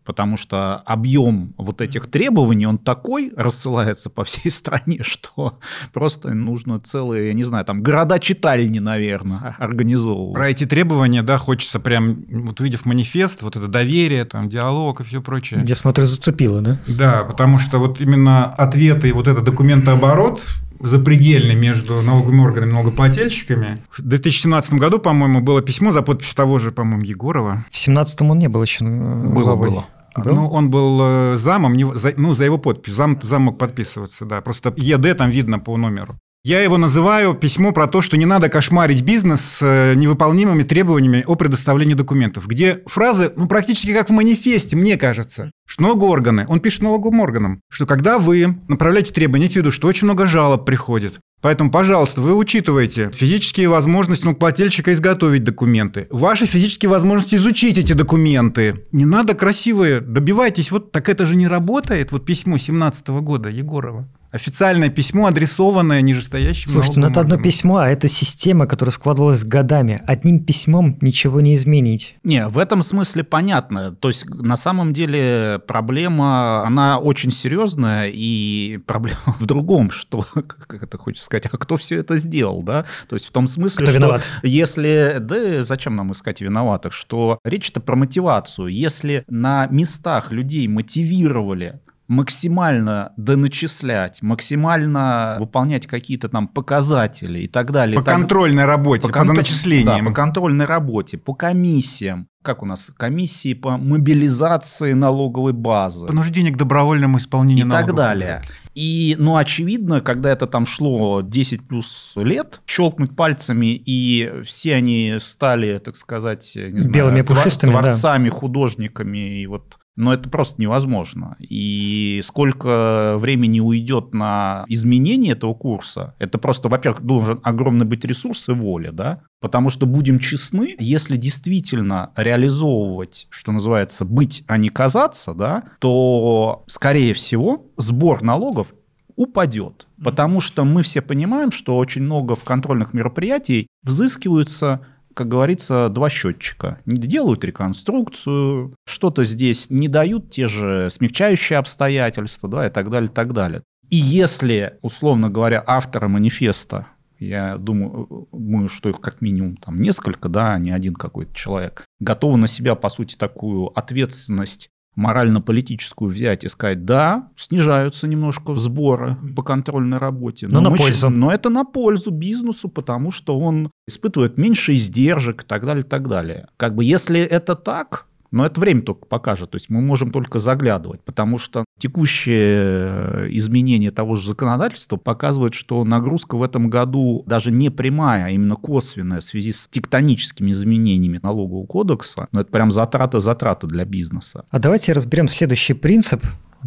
потому 0.09 0.39
что 0.39 0.77
объем 0.87 1.53
вот 1.59 1.83
этих 1.83 2.07
требований, 2.07 2.67
он 2.67 2.79
такой 2.79 3.31
рассылается 3.37 4.09
по 4.09 4.25
всей 4.25 4.51
стране, 4.51 5.01
что 5.03 5.59
просто 5.93 6.33
нужно 6.33 6.81
целые, 6.81 7.29
я 7.29 7.35
не 7.35 7.45
знаю, 7.45 7.67
там 7.67 7.83
города-читальни, 7.83 8.79
наверное, 8.79 9.55
организовывать. 9.59 10.33
Про 10.35 10.49
эти 10.49 10.65
требования, 10.65 11.23
да, 11.23 11.37
хочется 11.37 11.79
прям, 11.79 12.25
вот 12.31 12.59
увидев 12.59 12.87
манифест, 12.87 13.43
вот 13.43 13.57
это 13.57 13.69
доверие, 13.69 14.25
там, 14.25 14.49
диалог 14.49 15.03
и 15.03 15.05
все 15.05 15.21
прочее. 15.21 15.63
Я 15.67 15.75
смотрю, 15.75 16.07
зацепило, 16.07 16.63
да? 16.63 16.81
Да, 16.87 17.25
потому 17.25 17.59
что 17.59 17.79
вот 17.79 18.01
именно 18.01 18.47
ответы 18.47 19.11
и 19.11 19.13
вот 19.13 19.29
этот 19.29 19.45
документооборот 19.45 20.41
запредельный 20.81 21.55
между 21.55 22.03
налоговыми 22.03 22.41
органами 22.41 22.71
и 22.71 22.75
налогоплательщиками. 22.75 23.83
В 23.91 24.01
2017 24.03 24.75
году, 24.75 24.99
по-моему, 24.99 25.41
было 25.41 25.61
письмо 25.63 25.93
за 25.93 26.03
подписью 26.03 26.37
того 26.37 26.59
же, 26.59 26.71
по-моему, 26.71 27.03
Егорова. 27.05 27.65
В 27.71 27.75
17-м 27.75 28.31
он 28.31 28.39
не 28.39 28.49
был 28.49 28.63
еще 28.63 28.85
Было, 28.85 29.43
главой. 29.43 29.71
было. 29.71 29.87
Был? 30.17 30.35
Ну, 30.35 30.49
он 30.49 30.71
был 30.71 30.99
э, 31.03 31.37
замом, 31.37 31.75
не, 31.75 31.85
за, 31.97 32.13
ну, 32.17 32.33
за 32.33 32.45
его 32.45 32.59
подпись. 32.59 32.95
Зам, 32.95 33.19
зам 33.23 33.43
мог 33.43 33.59
подписываться, 33.59 34.25
да. 34.25 34.41
Просто 34.41 34.73
ЕД 34.77 35.17
там 35.17 35.31
видно 35.31 35.59
по 35.59 35.77
номеру. 35.77 36.15
Я 36.45 36.63
его 36.63 36.79
называю 36.79 37.35
письмо 37.35 37.73
про 37.73 37.89
то, 37.89 38.01
что 38.01 38.17
не 38.17 38.25
надо 38.25 38.49
кошмарить 38.49 39.03
бизнес 39.03 39.41
с 39.41 39.63
э, 39.63 39.95
невыполнимыми 39.97 40.63
требованиями 40.63 41.25
о 41.27 41.35
предоставлении 41.35 41.95
документов, 41.95 42.47
где 42.47 42.83
фразы, 42.87 43.33
ну, 43.37 43.49
практически 43.49 43.93
как 43.93 44.09
в 44.09 44.13
манифесте, 44.13 44.77
мне 44.77 44.97
кажется, 44.97 45.51
что 45.67 45.83
налогоорганы, 45.83 46.47
он 46.49 46.61
пишет 46.61 46.83
налоговым 46.83 47.21
органам, 47.21 47.61
что 47.69 47.87
когда 47.87 48.19
вы 48.19 48.57
направляете 48.69 49.13
требования, 49.13 49.47
имейте 49.47 49.61
в 49.61 49.63
виду, 49.63 49.73
что 49.73 49.89
очень 49.89 50.07
много 50.07 50.27
жалоб 50.27 50.65
приходит, 50.65 51.19
Поэтому, 51.41 51.71
пожалуйста, 51.71 52.21
вы 52.21 52.35
учитываете 52.35 53.11
физические 53.13 53.69
возможности 53.69 54.25
налогоплательщика 54.25 54.93
изготовить 54.93 55.45
документы, 55.45 56.07
ваши 56.11 56.47
физические 56.47 56.91
возможности 56.91 57.37
изучить 57.37 57.79
эти 57.79 57.93
документы. 57.93 58.85
Не 58.91 59.05
надо 59.05 59.35
красивые, 59.35 60.01
добивайтесь. 60.01 60.73
Вот 60.73 60.91
так 60.91 61.09
это 61.09 61.27
же 61.27 61.37
не 61.37 61.47
работает. 61.47 62.11
Вот 62.11 62.25
письмо 62.25 62.59
17 62.59 63.09
года 63.09 63.49
Егорова. 63.49 64.09
Официальное 64.31 64.91
письмо, 64.91 65.27
адресованное 65.27 66.03
нижестоящим 66.03 66.69
Слушайте, 66.69 67.01
ну 67.01 67.09
это 67.09 67.21
одно 67.21 67.39
письмо, 67.39 67.79
а 67.79 67.89
это 67.89 68.09
система, 68.09 68.67
которая 68.67 68.93
складывалась 68.93 69.43
годами. 69.43 70.01
Одним 70.07 70.45
письмом 70.45 70.99
ничего 71.01 71.41
не 71.41 71.55
изменить. 71.55 72.17
Не, 72.25 72.47
в 72.47 72.59
этом 72.59 72.83
смысле 72.83 73.25
понятно. 73.25 73.93
То 73.93 74.09
есть 74.09 74.29
на 74.29 74.57
самом 74.57 74.93
деле 74.93 75.61
проблема, 75.67 76.63
она 76.67 76.99
очень 76.99 77.33
серьезная, 77.33 78.11
и 78.13 78.79
проблема 78.87 79.37
в 79.39 79.47
другом, 79.47 79.91
что, 79.91 80.27
как 80.35 80.83
это 80.83 80.99
хочется 80.99 81.25
сказать, 81.25 81.47
а 81.51 81.57
кто 81.57 81.79
все 81.79 81.99
это 81.99 82.19
сделал, 82.19 82.63
да? 82.63 82.85
То 83.09 83.17
есть 83.17 83.27
в 83.27 83.31
том 83.31 83.47
смысле, 83.47 83.87
Кто 83.87 83.93
что 83.93 83.99
виноват? 83.99 84.29
если, 84.43 85.17
да 85.21 85.63
зачем 85.63 85.97
нам 85.97 86.13
искать 86.13 86.43
виноватых, 86.43 86.93
что 86.93 87.39
речь-то 87.45 87.81
про 87.81 87.97
мотивацию. 87.97 88.69
Если 88.69 89.25
на 89.29 89.67
местах 89.69 90.33
людей 90.33 90.69
мотивировали 90.69 91.81
максимально 92.09 93.13
доначислять, 93.17 94.23
максимально 94.23 95.37
выполнять 95.39 95.87
какие-то 95.87 96.29
там 96.29 96.49
показатели 96.49 97.41
и 97.41 97.47
так 97.49 97.71
далее. 97.71 97.97
По 97.99 98.05
так- 98.05 98.15
контрольной 98.17 98.65
работе, 98.65 99.03
по, 99.03 99.13
контр- 99.13 99.35
начислениям. 99.37 100.05
Да, 100.05 100.11
по 100.11 100.15
контрольной 100.15 100.65
работе, 100.65 101.19
по 101.19 101.35
комиссиям. 101.35 102.29
Как 102.43 102.63
у 102.63 102.67
нас? 102.67 102.91
Комиссии 102.97 103.53
по 103.53 103.77
мобилизации 103.77 104.95
налоговой 104.95 105.53
базы. 105.53 106.07
Понуждение 106.07 106.53
к 106.53 106.57
добровольному 106.57 107.19
исполнению 107.19 107.67
И 107.67 107.71
так 107.71 107.95
далее. 107.95 108.43
И, 108.75 109.17
ну, 109.19 109.37
очевидно, 109.37 110.01
когда 110.01 110.31
это 110.31 110.47
там 110.47 110.65
шло 110.65 111.21
10 111.21 111.67
плюс 111.69 112.13
лет, 112.17 112.61
щелкнуть 112.67 113.15
пальцами, 113.17 113.75
и 113.75 114.33
все 114.45 114.77
они 114.77 115.17
стали, 115.21 115.79
так 115.79 115.97
сказать, 115.97 116.53
не 116.55 116.81
знаю, 116.81 116.91
Белыми 116.91 117.21
твор- 117.23 117.37
пушистыми, 117.37 117.73
да. 117.73 117.81
творцами, 117.83 118.29
художниками, 118.29 119.41
и 119.43 119.47
вот 119.47 119.79
но 119.99 120.13
это 120.13 120.31
просто 120.31 120.63
невозможно. 120.63 121.37
И 121.41 122.21
сколько 122.25 123.17
времени 123.19 123.59
уйдет 123.59 124.15
на 124.15 124.65
изменение 124.69 125.33
этого 125.33 125.55
курса, 125.55 126.15
это 126.21 126.39
просто, 126.39 126.69
во-первых, 126.69 127.03
должен 127.03 127.41
огромный 127.43 127.85
быть 127.85 128.05
ресурс 128.05 128.49
и 128.49 128.53
воля, 128.53 128.93
да? 128.93 129.23
Потому 129.41 129.71
что, 129.71 129.87
будем 129.87 130.21
честны, 130.21 130.77
если 130.79 131.17
действительно 131.17 132.13
реализовывать, 132.15 133.27
что 133.31 133.51
называется, 133.51 134.05
быть, 134.05 134.45
а 134.47 134.57
не 134.57 134.69
казаться, 134.69 135.35
да, 135.35 135.65
то, 135.81 136.63
скорее 136.69 137.13
всего, 137.13 137.67
сбор 137.77 138.23
налогов 138.23 138.75
упадет. 139.17 139.89
Потому 140.03 140.39
что 140.39 140.65
мы 140.65 140.85
все 140.85 141.03
понимаем, 141.03 141.51
что 141.51 141.77
очень 141.77 142.03
много 142.03 142.37
в 142.37 142.45
контрольных 142.45 142.95
мероприятий 142.95 143.67
взыскиваются 143.83 144.87
как 145.19 145.27
говорится, 145.27 145.89
два 145.89 146.09
счетчика. 146.09 146.79
Не 146.87 147.09
делают 147.09 147.43
реконструкцию, 147.43 148.73
что-то 148.87 149.25
здесь 149.25 149.69
не 149.69 149.89
дают 149.89 150.31
те 150.31 150.47
же 150.47 150.91
смягчающие 150.91 151.59
обстоятельства, 151.59 152.49
да, 152.49 152.69
и 152.69 152.71
так 152.71 152.89
далее, 152.89 153.11
и 153.11 153.13
так 153.13 153.33
далее. 153.33 153.65
И 153.91 153.97
если, 153.97 154.79
условно 154.81 155.29
говоря, 155.29 155.65
автора 155.67 156.07
манифеста, 156.07 156.87
я 157.19 157.57
думаю, 157.57 158.29
думаю, 158.31 158.69
что 158.69 158.91
их 158.91 159.01
как 159.01 159.21
минимум 159.21 159.57
там 159.57 159.81
несколько, 159.81 160.29
да, 160.29 160.55
а 160.55 160.59
не 160.61 160.71
один 160.71 160.95
какой-то 160.95 161.35
человек, 161.35 161.85
готовы 161.99 162.37
на 162.37 162.47
себя, 162.47 162.77
по 162.77 162.89
сути, 162.89 163.17
такую 163.17 163.77
ответственность 163.77 164.71
морально-политическую 164.99 166.11
взять 166.11 166.43
и 166.45 166.49
сказать, 166.49 166.85
да, 166.85 167.29
снижаются 167.37 168.09
немножко 168.09 168.55
сборы 168.57 169.17
по 169.37 169.43
контрольной 169.43 169.99
работе. 169.99 170.49
Но 170.49 170.61
на 170.61 170.71
мы 170.71 170.77
щ- 170.77 170.85
пользу. 170.85 171.09
Но 171.11 171.33
это 171.33 171.51
на 171.51 171.65
пользу 171.65 172.11
бизнесу, 172.11 172.69
потому 172.69 173.13
что 173.13 173.39
он 173.39 173.71
испытывает 173.87 174.39
меньше 174.39 174.75
издержек 174.75 175.45
и 175.45 175.47
так 175.47 175.65
далее, 175.65 175.85
и 175.85 175.89
так 175.89 176.09
далее. 176.09 176.49
Как 176.57 176.75
бы 176.75 176.85
если 176.85 177.21
это 177.21 177.55
так, 177.55 178.07
но 178.31 178.45
это 178.47 178.61
время 178.61 178.83
только 178.83 179.07
покажет. 179.07 179.51
То 179.51 179.57
есть 179.57 179.71
мы 179.71 179.81
можем 179.81 180.11
только 180.11 180.39
заглядывать, 180.39 181.03
потому 181.03 181.39
что 181.39 181.65
текущее 181.79 183.37
изменение 183.37 183.91
того 183.91 184.15
же 184.15 184.27
законодательства 184.27 184.97
показывает, 184.97 185.55
что 185.55 185.85
нагрузка 185.85 186.37
в 186.37 186.43
этом 186.43 186.69
году 186.69 187.25
даже 187.27 187.51
не 187.51 187.71
прямая, 187.71 188.27
а 188.27 188.31
именно 188.31 188.57
косвенная 188.57 189.21
в 189.21 189.25
связи 189.25 189.53
с 189.53 189.69
тектоническими 189.69 190.53
изменениями 190.53 191.21
налогового 191.23 191.67
кодекса. 191.67 192.29
Но 192.33 192.41
это 192.41 192.51
прям 192.51 192.71
затраты-затраты 192.71 193.67
для 193.67 193.85
бизнеса. 193.85 194.45
А 194.51 194.59
давайте 194.59 194.93
разберем 194.93 195.29
следующий 195.29 195.75
принцип, 195.75 196.23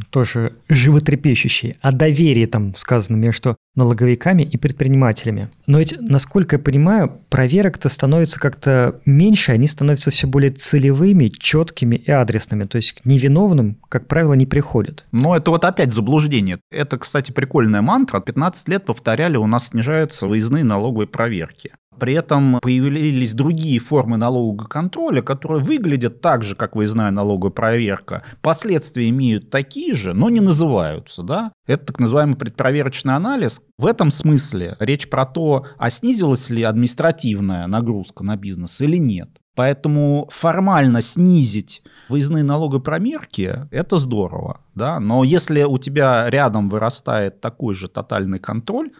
тоже 0.09 0.53
животрепещущий, 0.69 1.75
о 1.81 1.91
доверии 1.91 2.45
там 2.45 2.75
сказано 2.75 3.17
между 3.17 3.57
налоговиками 3.75 4.43
и 4.43 4.57
предпринимателями. 4.57 5.49
Но 5.67 5.79
ведь, 5.79 5.95
насколько 5.99 6.57
я 6.57 6.59
понимаю, 6.61 7.21
проверок-то 7.29 7.89
становится 7.89 8.39
как-то 8.39 8.99
меньше, 9.05 9.53
они 9.53 9.67
становятся 9.67 10.11
все 10.11 10.27
более 10.27 10.51
целевыми, 10.51 11.29
четкими 11.29 11.95
и 11.95 12.11
адресными. 12.11 12.63
То 12.63 12.77
есть 12.77 12.93
к 12.93 13.05
невиновным, 13.05 13.77
как 13.89 14.07
правило, 14.07 14.33
не 14.33 14.45
приходят. 14.45 15.05
Но 15.11 15.35
это 15.35 15.51
вот 15.51 15.65
опять 15.65 15.93
заблуждение. 15.93 16.59
Это, 16.69 16.97
кстати, 16.97 17.31
прикольная 17.31 17.81
мантра. 17.81 18.19
15 18.19 18.67
лет 18.69 18.85
повторяли, 18.85 19.37
у 19.37 19.47
нас 19.47 19.69
снижаются 19.69 20.27
выездные 20.27 20.63
налоговые 20.63 21.07
проверки. 21.07 21.71
При 21.99 22.13
этом 22.13 22.59
появились 22.61 23.33
другие 23.33 23.79
формы 23.79 24.17
налогового 24.17 24.67
контроля, 24.67 25.21
которые 25.21 25.61
выглядят 25.61 26.21
так 26.21 26.43
же, 26.43 26.55
как 26.55 26.75
выездная 26.75 27.11
налоговая 27.11 27.51
проверка. 27.51 28.23
Последствия 28.41 29.09
имеют 29.09 29.49
такие 29.49 29.93
же, 29.93 30.13
но 30.13 30.29
не 30.29 30.39
называются. 30.39 31.21
Да? 31.21 31.51
Это 31.67 31.87
так 31.87 31.99
называемый 31.99 32.35
предпроверочный 32.35 33.15
анализ. 33.15 33.61
В 33.77 33.85
этом 33.85 34.09
смысле 34.09 34.77
речь 34.79 35.09
про 35.09 35.25
то, 35.25 35.65
а 35.77 35.89
снизилась 35.89 36.49
ли 36.49 36.63
административная 36.63 37.67
нагрузка 37.67 38.23
на 38.23 38.35
бизнес 38.35 38.81
или 38.81 38.97
нет. 38.97 39.29
Поэтому 39.55 40.29
формально 40.31 41.01
снизить 41.01 41.83
выездные 42.07 42.43
налоговые 42.43 42.81
промерки– 42.81 43.67
это 43.71 43.97
здорово. 43.97 44.61
Да? 44.75 44.99
Но 44.99 45.23
если 45.23 45.63
у 45.63 45.77
тебя 45.77 46.29
рядом 46.29 46.69
вырастает 46.69 47.41
такой 47.41 47.75
же 47.75 47.89
тотальный 47.89 48.39
контроль, 48.39 48.91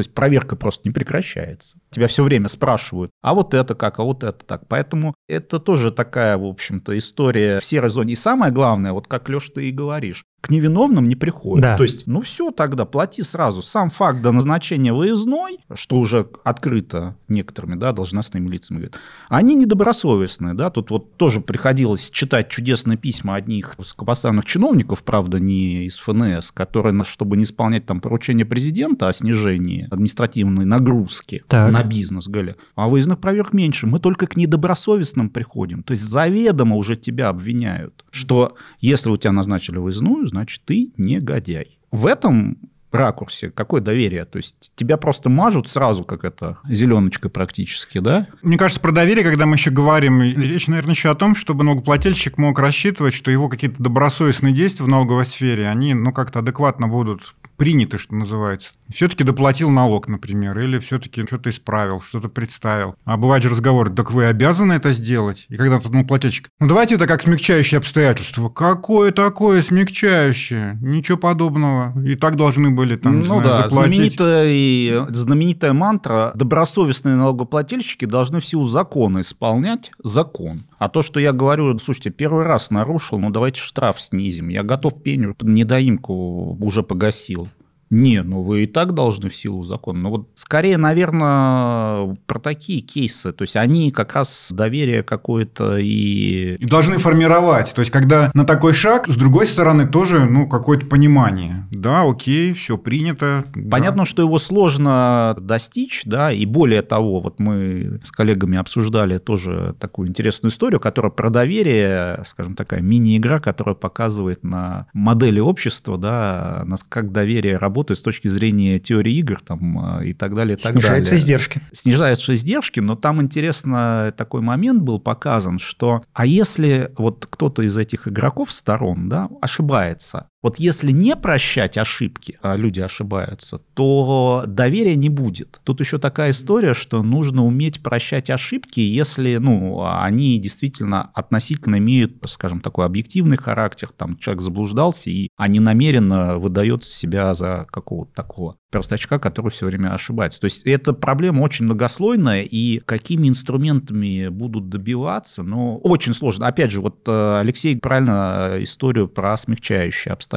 то 0.00 0.02
есть 0.02 0.14
проверка 0.14 0.56
просто 0.56 0.88
не 0.88 0.94
прекращается. 0.94 1.78
Тебя 1.90 2.06
все 2.06 2.22
время 2.22 2.48
спрашивают, 2.48 3.10
а 3.20 3.34
вот 3.34 3.52
это 3.52 3.74
как, 3.74 3.98
а 3.98 4.02
вот 4.02 4.24
это 4.24 4.42
так. 4.46 4.66
Поэтому 4.66 5.14
это 5.28 5.58
тоже 5.58 5.90
такая, 5.90 6.38
в 6.38 6.44
общем-то, 6.46 6.96
история 6.96 7.60
в 7.60 7.64
серой 7.66 7.90
зоне. 7.90 8.14
И 8.14 8.16
самое 8.16 8.50
главное, 8.50 8.92
вот 8.92 9.08
как, 9.08 9.28
Леш, 9.28 9.50
ты 9.50 9.68
и 9.68 9.72
говоришь, 9.72 10.24
к 10.40 10.50
невиновным 10.50 11.08
не 11.08 11.16
приходит. 11.16 11.62
Да. 11.62 11.76
То 11.76 11.82
есть, 11.82 12.06
ну 12.06 12.20
все 12.22 12.50
тогда, 12.50 12.84
плати 12.84 13.22
сразу. 13.22 13.62
Сам 13.62 13.90
факт 13.90 14.22
до 14.22 14.32
назначения 14.32 14.92
выездной, 14.92 15.58
что 15.74 15.96
уже 15.96 16.26
открыто 16.44 17.16
некоторыми, 17.28 17.74
да, 17.74 17.92
должностными 17.92 18.48
лицами, 18.48 18.78
говорят, 18.78 18.98
они 19.28 19.54
недобросовестные, 19.54 20.54
да, 20.54 20.70
тут 20.70 20.90
вот 20.90 21.16
тоже 21.16 21.40
приходилось 21.40 22.10
читать 22.10 22.48
чудесные 22.48 22.96
письма 22.96 23.34
одних 23.34 23.74
высокопоставленных 23.78 24.44
чиновников, 24.46 25.02
правда, 25.02 25.38
не 25.38 25.84
из 25.84 25.98
ФНС, 25.98 26.52
которые, 26.52 27.04
чтобы 27.04 27.36
не 27.36 27.44
исполнять 27.44 27.86
там 27.86 28.00
поручение 28.00 28.46
президента 28.46 29.08
о 29.08 29.12
снижении 29.12 29.86
административной 29.90 30.64
нагрузки 30.64 31.44
Так. 31.48 31.70
на 31.70 31.82
бизнес, 31.82 32.28
говорили, 32.28 32.56
а 32.74 32.88
выездных 32.88 33.18
проверок 33.18 33.52
меньше, 33.52 33.86
мы 33.86 33.98
только 33.98 34.26
к 34.26 34.36
недобросовестным 34.36 35.28
приходим. 35.28 35.82
То 35.82 35.90
есть 35.92 36.02
заведомо 36.02 36.76
уже 36.76 36.96
тебя 36.96 37.28
обвиняют, 37.28 38.04
что 38.10 38.56
если 38.80 39.10
у 39.10 39.16
тебя 39.16 39.32
назначили 39.32 39.76
выездную, 39.76 40.29
значит, 40.30 40.62
ты 40.64 40.92
негодяй. 40.96 41.78
В 41.90 42.06
этом 42.06 42.58
ракурсе 42.92 43.50
какое 43.50 43.80
доверие? 43.80 44.24
То 44.24 44.38
есть 44.38 44.72
тебя 44.74 44.96
просто 44.96 45.28
мажут 45.28 45.68
сразу, 45.68 46.04
как 46.04 46.24
это, 46.24 46.58
зеленочкой 46.68 47.30
практически, 47.30 47.98
да? 47.98 48.26
Мне 48.42 48.58
кажется, 48.58 48.80
про 48.80 48.92
доверие, 48.92 49.24
когда 49.24 49.46
мы 49.46 49.56
еще 49.56 49.70
говорим, 49.70 50.22
речь, 50.22 50.68
наверное, 50.68 50.94
еще 50.94 51.10
о 51.10 51.14
том, 51.14 51.34
чтобы 51.34 51.64
налогоплательщик 51.64 52.38
мог 52.38 52.58
рассчитывать, 52.58 53.14
что 53.14 53.30
его 53.30 53.48
какие-то 53.48 53.82
добросовестные 53.82 54.52
действия 54.52 54.84
в 54.84 54.88
налоговой 54.88 55.24
сфере, 55.24 55.68
они, 55.68 55.94
ну, 55.94 56.12
как-то 56.12 56.40
адекватно 56.40 56.88
будут 56.88 57.34
приняты, 57.60 57.98
что 57.98 58.14
называется. 58.14 58.70
Все-таки 58.90 59.22
доплатил 59.22 59.68
налог, 59.68 60.08
например, 60.08 60.58
или 60.58 60.78
все-таки 60.78 61.26
что-то 61.26 61.50
исправил, 61.50 62.00
что-то 62.00 62.30
представил. 62.30 62.96
А 63.04 63.18
бывает 63.18 63.42
же 63.42 63.50
разговор, 63.50 63.90
так 63.90 64.12
вы 64.12 64.24
обязаны 64.24 64.72
это 64.72 64.94
сделать? 64.94 65.44
И 65.50 65.56
когда 65.56 65.78
тот 65.78 65.92
ну, 65.92 66.06
плательщик, 66.06 66.48
ну 66.58 66.68
давайте 66.68 66.94
это 66.94 67.06
как 67.06 67.20
смягчающее 67.20 67.76
обстоятельство. 67.76 68.48
Какое 68.48 69.12
такое 69.12 69.60
смягчающее? 69.60 70.78
Ничего 70.80 71.18
подобного. 71.18 72.02
И 72.02 72.14
так 72.14 72.36
должны 72.36 72.70
были 72.70 72.96
там, 72.96 73.18
Ну 73.18 73.26
знаю, 73.26 73.42
да, 73.42 73.68
заплатить. 73.68 74.14
знаменитая, 74.14 75.06
знаменитая 75.10 75.74
мантра 75.74 76.32
«добросовестные 76.34 77.16
налогоплательщики 77.16 78.06
должны 78.06 78.40
в 78.40 78.46
силу 78.46 78.64
закона 78.64 79.20
исполнять 79.20 79.90
закон». 80.02 80.64
А 80.78 80.88
то, 80.88 81.02
что 81.02 81.20
я 81.20 81.34
говорю, 81.34 81.78
слушайте, 81.78 82.08
первый 82.08 82.46
раз 82.46 82.70
нарушил, 82.70 83.18
ну 83.18 83.28
давайте 83.28 83.60
штраф 83.60 84.00
снизим. 84.00 84.48
Я 84.48 84.62
готов 84.62 85.02
пеню, 85.02 85.36
недоимку 85.42 86.56
уже 86.58 86.82
погасил. 86.82 87.49
Не, 87.90 88.22
ну 88.22 88.42
вы 88.42 88.62
и 88.64 88.66
так 88.66 88.94
должны 88.94 89.30
в 89.30 89.36
силу 89.36 89.64
закона. 89.64 89.98
Ну 89.98 90.10
вот 90.10 90.28
скорее, 90.34 90.76
наверное, 90.76 92.16
про 92.26 92.38
такие 92.38 92.80
кейсы. 92.80 93.32
То 93.32 93.42
есть 93.42 93.56
они 93.56 93.90
как 93.90 94.14
раз 94.14 94.52
доверие 94.52 95.02
какое-то 95.02 95.76
и... 95.76 96.54
И 96.54 96.66
должны 96.66 96.98
формировать. 96.98 97.74
То 97.74 97.80
есть, 97.80 97.90
когда 97.90 98.30
на 98.32 98.44
такой 98.44 98.74
шаг, 98.74 99.08
с 99.08 99.16
другой 99.16 99.46
стороны, 99.46 99.88
тоже 99.88 100.24
ну, 100.24 100.48
какое-то 100.48 100.86
понимание. 100.86 101.66
Да, 101.72 102.02
окей, 102.02 102.52
все 102.52 102.78
принято. 102.78 103.44
да. 103.54 103.70
Понятно, 103.70 104.04
что 104.04 104.22
его 104.22 104.38
сложно 104.38 105.36
достичь, 105.40 106.02
да, 106.04 106.30
и 106.32 106.46
более 106.46 106.82
того, 106.82 107.20
вот 107.20 107.40
мы 107.40 108.00
с 108.04 108.12
коллегами 108.12 108.56
обсуждали 108.56 109.18
тоже 109.18 109.74
такую 109.80 110.08
интересную 110.08 110.52
историю, 110.52 110.78
которая 110.78 111.10
про 111.10 111.28
доверие, 111.28 112.22
скажем, 112.24 112.54
такая 112.54 112.80
мини-игра, 112.80 113.40
которая 113.40 113.74
показывает 113.74 114.44
на 114.44 114.86
модели 114.92 115.40
общества, 115.40 115.98
да, 115.98 116.64
как 116.88 117.10
доверие 117.10 117.56
работает 117.56 117.79
с 117.88 118.02
точки 118.02 118.28
зрения 118.28 118.78
теории 118.78 119.14
игр 119.14 119.40
там, 119.40 120.00
э, 120.00 120.08
и 120.08 120.12
так 120.12 120.34
далее, 120.34 120.56
и 120.56 120.60
так 120.60 120.72
Снижаются 120.72 121.12
далее. 121.12 121.22
издержки. 121.22 121.60
снижаются 121.72 122.34
издержки, 122.34 122.80
но 122.80 122.94
там 122.94 123.20
интересно 123.20 124.12
такой 124.16 124.40
момент 124.40 124.82
был 124.82 125.00
показан, 125.00 125.58
что 125.58 126.02
а 126.12 126.26
если 126.26 126.92
вот 126.98 127.26
кто-то 127.28 127.62
из 127.62 127.76
этих 127.78 128.08
игроков 128.08 128.52
сторон 128.52 129.08
да, 129.08 129.28
ошибается, 129.40 130.28
вот 130.42 130.56
если 130.58 130.90
не 130.90 131.16
прощать 131.16 131.76
ошибки, 131.76 132.38
а 132.42 132.56
люди 132.56 132.80
ошибаются, 132.80 133.58
то 133.74 134.44
доверия 134.46 134.96
не 134.96 135.10
будет. 135.10 135.60
Тут 135.64 135.80
еще 135.80 135.98
такая 135.98 136.30
история, 136.30 136.72
что 136.72 137.02
нужно 137.02 137.44
уметь 137.44 137.82
прощать 137.82 138.30
ошибки, 138.30 138.80
если 138.80 139.36
ну, 139.36 139.84
они 139.86 140.38
действительно 140.38 141.10
относительно 141.14 141.76
имеют, 141.76 142.16
скажем, 142.26 142.60
такой 142.60 142.86
объективный 142.86 143.36
характер, 143.36 143.90
там 143.94 144.16
человек 144.16 144.42
заблуждался, 144.42 145.10
и 145.10 145.28
не 145.48 145.60
намеренно 145.60 146.38
выдает 146.38 146.84
себя 146.84 147.34
за 147.34 147.66
какого-то 147.70 148.12
такого 148.14 148.56
простачка, 148.70 149.18
который 149.18 149.50
все 149.50 149.66
время 149.66 149.92
ошибается. 149.92 150.40
То 150.40 150.44
есть 150.44 150.62
эта 150.64 150.92
проблема 150.92 151.40
очень 151.42 151.64
многослойная, 151.64 152.42
и 152.42 152.78
какими 152.78 153.28
инструментами 153.28 154.28
будут 154.28 154.68
добиваться, 154.68 155.42
ну, 155.42 155.76
очень 155.78 156.14
сложно. 156.14 156.46
Опять 156.46 156.70
же, 156.70 156.80
вот 156.80 157.00
э, 157.06 157.40
Алексей 157.40 157.76
правильно 157.76 158.50
э, 158.52 158.62
историю 158.62 159.08
про 159.08 159.36
смягчающие 159.36 160.12
обстоятельства 160.12 160.29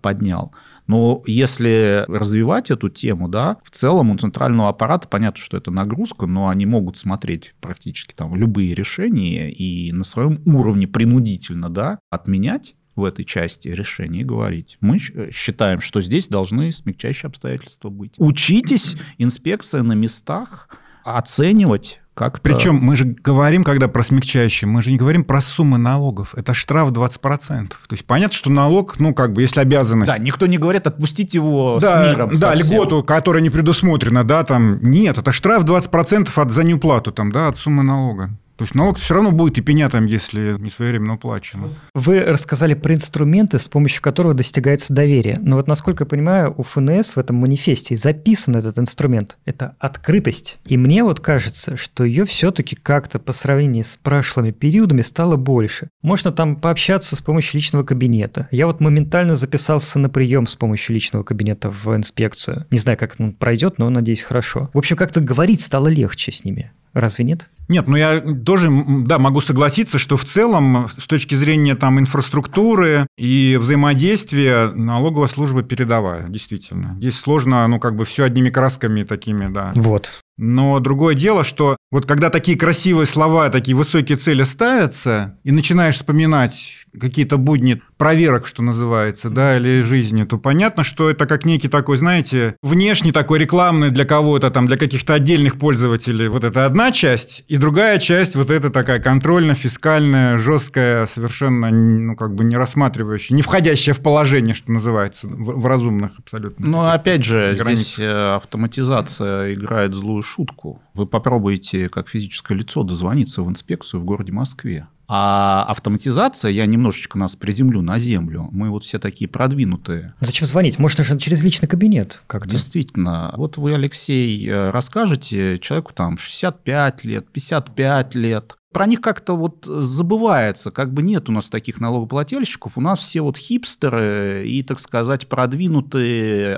поднял. 0.00 0.54
Но 0.86 1.22
если 1.26 2.04
развивать 2.08 2.70
эту 2.70 2.88
тему, 2.88 3.28
да, 3.28 3.58
в 3.62 3.70
целом 3.70 4.10
у 4.10 4.18
центрального 4.18 4.68
аппарата 4.68 5.06
понятно, 5.06 5.40
что 5.40 5.56
это 5.56 5.70
нагрузка, 5.70 6.26
но 6.26 6.48
они 6.48 6.66
могут 6.66 6.96
смотреть 6.96 7.54
практически 7.60 8.14
там 8.14 8.34
любые 8.34 8.74
решения 8.74 9.50
и 9.52 9.92
на 9.92 10.04
своем 10.04 10.42
уровне 10.46 10.88
принудительно, 10.88 11.68
да, 11.68 11.98
отменять 12.10 12.74
в 12.96 13.04
этой 13.04 13.24
части 13.24 13.68
решения 13.68 14.20
и 14.20 14.24
говорить. 14.24 14.78
Мы 14.80 14.98
щ- 14.98 15.30
считаем, 15.32 15.80
что 15.80 16.00
здесь 16.00 16.28
должны 16.28 16.72
смягчающие 16.72 17.28
обстоятельства 17.28 17.88
быть. 17.88 18.14
Учитесь, 18.18 18.96
инспекция 19.18 19.82
на 19.82 19.92
местах, 19.92 20.68
оценивать 21.04 21.99
как-то. 22.14 22.42
Причем 22.42 22.76
мы 22.76 22.96
же 22.96 23.04
говорим, 23.04 23.64
когда 23.64 23.88
про 23.88 24.02
смягчающие, 24.02 24.68
мы 24.68 24.82
же 24.82 24.90
не 24.90 24.98
говорим 24.98 25.24
про 25.24 25.40
суммы 25.40 25.78
налогов. 25.78 26.34
Это 26.36 26.52
штраф 26.52 26.90
20%. 26.90 27.68
То 27.68 27.76
есть 27.90 28.04
понятно, 28.04 28.36
что 28.36 28.50
налог, 28.50 28.98
ну 28.98 29.14
как 29.14 29.32
бы, 29.32 29.42
если 29.42 29.60
обязанность... 29.60 30.10
Да, 30.10 30.18
никто 30.18 30.46
не 30.46 30.58
говорит 30.58 30.86
отпустить 30.86 31.34
его 31.34 31.78
да, 31.80 32.04
с 32.04 32.08
миром. 32.08 32.30
да, 32.30 32.52
совсем. 32.52 32.74
льготу, 32.74 33.02
которая 33.02 33.42
не 33.42 33.50
предусмотрена, 33.50 34.24
да, 34.24 34.44
там, 34.44 34.80
нет, 34.82 35.18
это 35.18 35.32
штраф 35.32 35.64
20% 35.64 36.30
от, 36.34 36.52
за 36.52 36.64
неуплату, 36.64 37.12
там, 37.12 37.32
да, 37.32 37.48
от 37.48 37.56
суммы 37.56 37.82
налога. 37.82 38.30
То 38.60 38.64
есть 38.64 38.74
налог 38.74 38.98
все 38.98 39.14
равно 39.14 39.32
будет 39.32 39.56
и 39.56 39.62
пеня 39.62 39.88
там, 39.88 40.04
если 40.04 40.54
не 40.58 40.68
своевременно 40.68 41.14
уплачено. 41.14 41.70
Вы 41.94 42.20
рассказали 42.20 42.74
про 42.74 42.92
инструменты, 42.92 43.58
с 43.58 43.66
помощью 43.66 44.02
которых 44.02 44.36
достигается 44.36 44.92
доверие. 44.92 45.38
Но 45.40 45.56
вот, 45.56 45.66
насколько 45.66 46.04
я 46.04 46.06
понимаю, 46.06 46.54
у 46.58 46.62
ФНС 46.62 47.16
в 47.16 47.18
этом 47.18 47.36
манифесте 47.36 47.96
записан 47.96 48.56
этот 48.56 48.78
инструмент. 48.78 49.38
Это 49.46 49.76
открытость. 49.78 50.58
И 50.66 50.76
мне 50.76 51.02
вот 51.04 51.20
кажется, 51.20 51.78
что 51.78 52.04
ее 52.04 52.26
все-таки 52.26 52.76
как-то 52.76 53.18
по 53.18 53.32
сравнению 53.32 53.82
с 53.82 53.96
прошлыми 53.96 54.50
периодами 54.50 55.00
стало 55.00 55.36
больше. 55.36 55.88
Можно 56.02 56.30
там 56.30 56.56
пообщаться 56.56 57.16
с 57.16 57.22
помощью 57.22 57.54
личного 57.54 57.82
кабинета. 57.82 58.46
Я 58.50 58.66
вот 58.66 58.82
моментально 58.82 59.36
записался 59.36 59.98
на 59.98 60.10
прием 60.10 60.46
с 60.46 60.56
помощью 60.56 60.92
личного 60.92 61.22
кабинета 61.22 61.70
в 61.70 61.96
инспекцию. 61.96 62.66
Не 62.70 62.78
знаю, 62.78 62.98
как 62.98 63.14
он 63.18 63.32
пройдет, 63.32 63.78
но 63.78 63.88
надеюсь, 63.88 64.20
хорошо. 64.20 64.68
В 64.74 64.76
общем, 64.76 64.96
как-то 64.96 65.20
говорить 65.20 65.62
стало 65.62 65.88
легче 65.88 66.30
с 66.30 66.44
ними. 66.44 66.72
Разве 66.92 67.24
нет? 67.24 67.48
Нет, 67.70 67.86
ну 67.86 67.96
я 67.96 68.20
тоже, 68.20 68.68
да, 69.06 69.20
могу 69.20 69.40
согласиться, 69.40 69.98
что 69.98 70.16
в 70.16 70.24
целом 70.24 70.88
с 70.88 71.06
точки 71.06 71.36
зрения 71.36 71.76
там 71.76 72.00
инфраструктуры 72.00 73.06
и 73.16 73.56
взаимодействия 73.60 74.72
налоговая 74.72 75.28
служба 75.28 75.62
передовая, 75.62 76.26
действительно. 76.26 76.96
Здесь 76.98 77.16
сложно, 77.16 77.66
ну 77.68 77.78
как 77.78 77.94
бы 77.94 78.04
все 78.04 78.24
одними 78.24 78.50
красками 78.50 79.04
такими, 79.04 79.46
да. 79.52 79.72
Вот. 79.76 80.20
Но 80.36 80.80
другое 80.80 81.14
дело, 81.14 81.44
что 81.44 81.76
вот 81.90 82.06
когда 82.06 82.30
такие 82.30 82.56
красивые 82.56 83.06
слова, 83.06 83.50
такие 83.50 83.76
высокие 83.76 84.16
цели 84.16 84.42
ставятся, 84.42 85.38
и 85.44 85.50
начинаешь 85.50 85.96
вспоминать 85.96 86.80
какие-то 86.98 87.36
будни 87.36 87.82
проверок, 87.96 88.46
что 88.46 88.62
называется, 88.62 89.30
да, 89.30 89.56
или 89.56 89.80
жизни, 89.80 90.24
то 90.24 90.38
понятно, 90.38 90.82
что 90.82 91.10
это 91.10 91.26
как 91.26 91.44
некий 91.44 91.68
такой, 91.68 91.96
знаете, 91.98 92.56
внешний 92.62 93.12
такой 93.12 93.38
рекламный 93.38 93.90
для 93.90 94.04
кого-то, 94.04 94.50
там, 94.50 94.66
для 94.66 94.76
каких-то 94.76 95.14
отдельных 95.14 95.58
пользователей. 95.58 96.28
Вот 96.28 96.44
это 96.44 96.64
одна 96.64 96.92
часть, 96.92 97.44
и 97.48 97.56
другая 97.56 97.98
часть, 97.98 98.36
вот 98.36 98.50
это 98.50 98.70
такая 98.70 99.00
контрольно-фискальная, 99.00 100.38
жесткая, 100.38 101.06
совершенно, 101.06 101.70
ну, 101.70 102.16
как 102.16 102.34
бы 102.34 102.44
не 102.44 102.56
рассматривающая, 102.56 103.36
не 103.36 103.42
входящая 103.42 103.94
в 103.94 104.00
положение, 104.00 104.54
что 104.54 104.72
называется, 104.72 105.28
в, 105.28 105.60
в 105.60 105.66
разумных 105.66 106.12
абсолютно. 106.18 106.66
Ну, 106.66 106.80
опять 106.80 107.24
же, 107.24 107.52
границах. 107.56 107.86
здесь 107.86 107.98
э, 107.98 108.36
автоматизация 108.36 109.52
играет 109.52 109.94
злую 109.94 110.22
шутку. 110.30 110.80
Вы 110.94 111.06
попробуйте, 111.06 111.88
как 111.88 112.08
физическое 112.08 112.56
лицо, 112.56 112.82
дозвониться 112.82 113.42
в 113.42 113.50
инспекцию 113.50 114.00
в 114.00 114.04
городе 114.04 114.32
Москве. 114.32 114.86
А 115.12 115.64
автоматизация, 115.68 116.52
я 116.52 116.66
немножечко 116.66 117.18
нас 117.18 117.34
приземлю 117.34 117.82
на 117.82 117.98
землю, 117.98 118.48
мы 118.52 118.70
вот 118.70 118.84
все 118.84 119.00
такие 119.00 119.28
продвинутые. 119.28 120.14
Зачем 120.20 120.46
звонить? 120.46 120.78
Можно 120.78 121.02
же 121.02 121.18
через 121.18 121.42
личный 121.42 121.68
кабинет 121.68 122.22
как-то. 122.28 122.48
Действительно, 122.48 123.34
вот 123.36 123.56
вы, 123.56 123.74
Алексей, 123.74 124.48
э, 124.48 124.70
расскажете 124.70 125.58
человеку 125.58 125.92
там 125.92 126.16
65 126.16 127.04
лет, 127.04 127.28
55 127.32 128.14
лет, 128.14 128.54
про 128.72 128.86
них 128.86 129.00
как-то 129.00 129.36
вот 129.36 129.64
забывается, 129.66 130.70
как 130.70 130.92
бы 130.92 131.02
нет 131.02 131.28
у 131.28 131.32
нас 131.32 131.50
таких 131.50 131.80
налогоплательщиков, 131.80 132.78
у 132.78 132.80
нас 132.80 133.00
все 133.00 133.20
вот 133.20 133.36
хипстеры 133.36 134.44
и, 134.46 134.62
так 134.62 134.78
сказать, 134.78 135.26
продвинутые. 135.26 136.56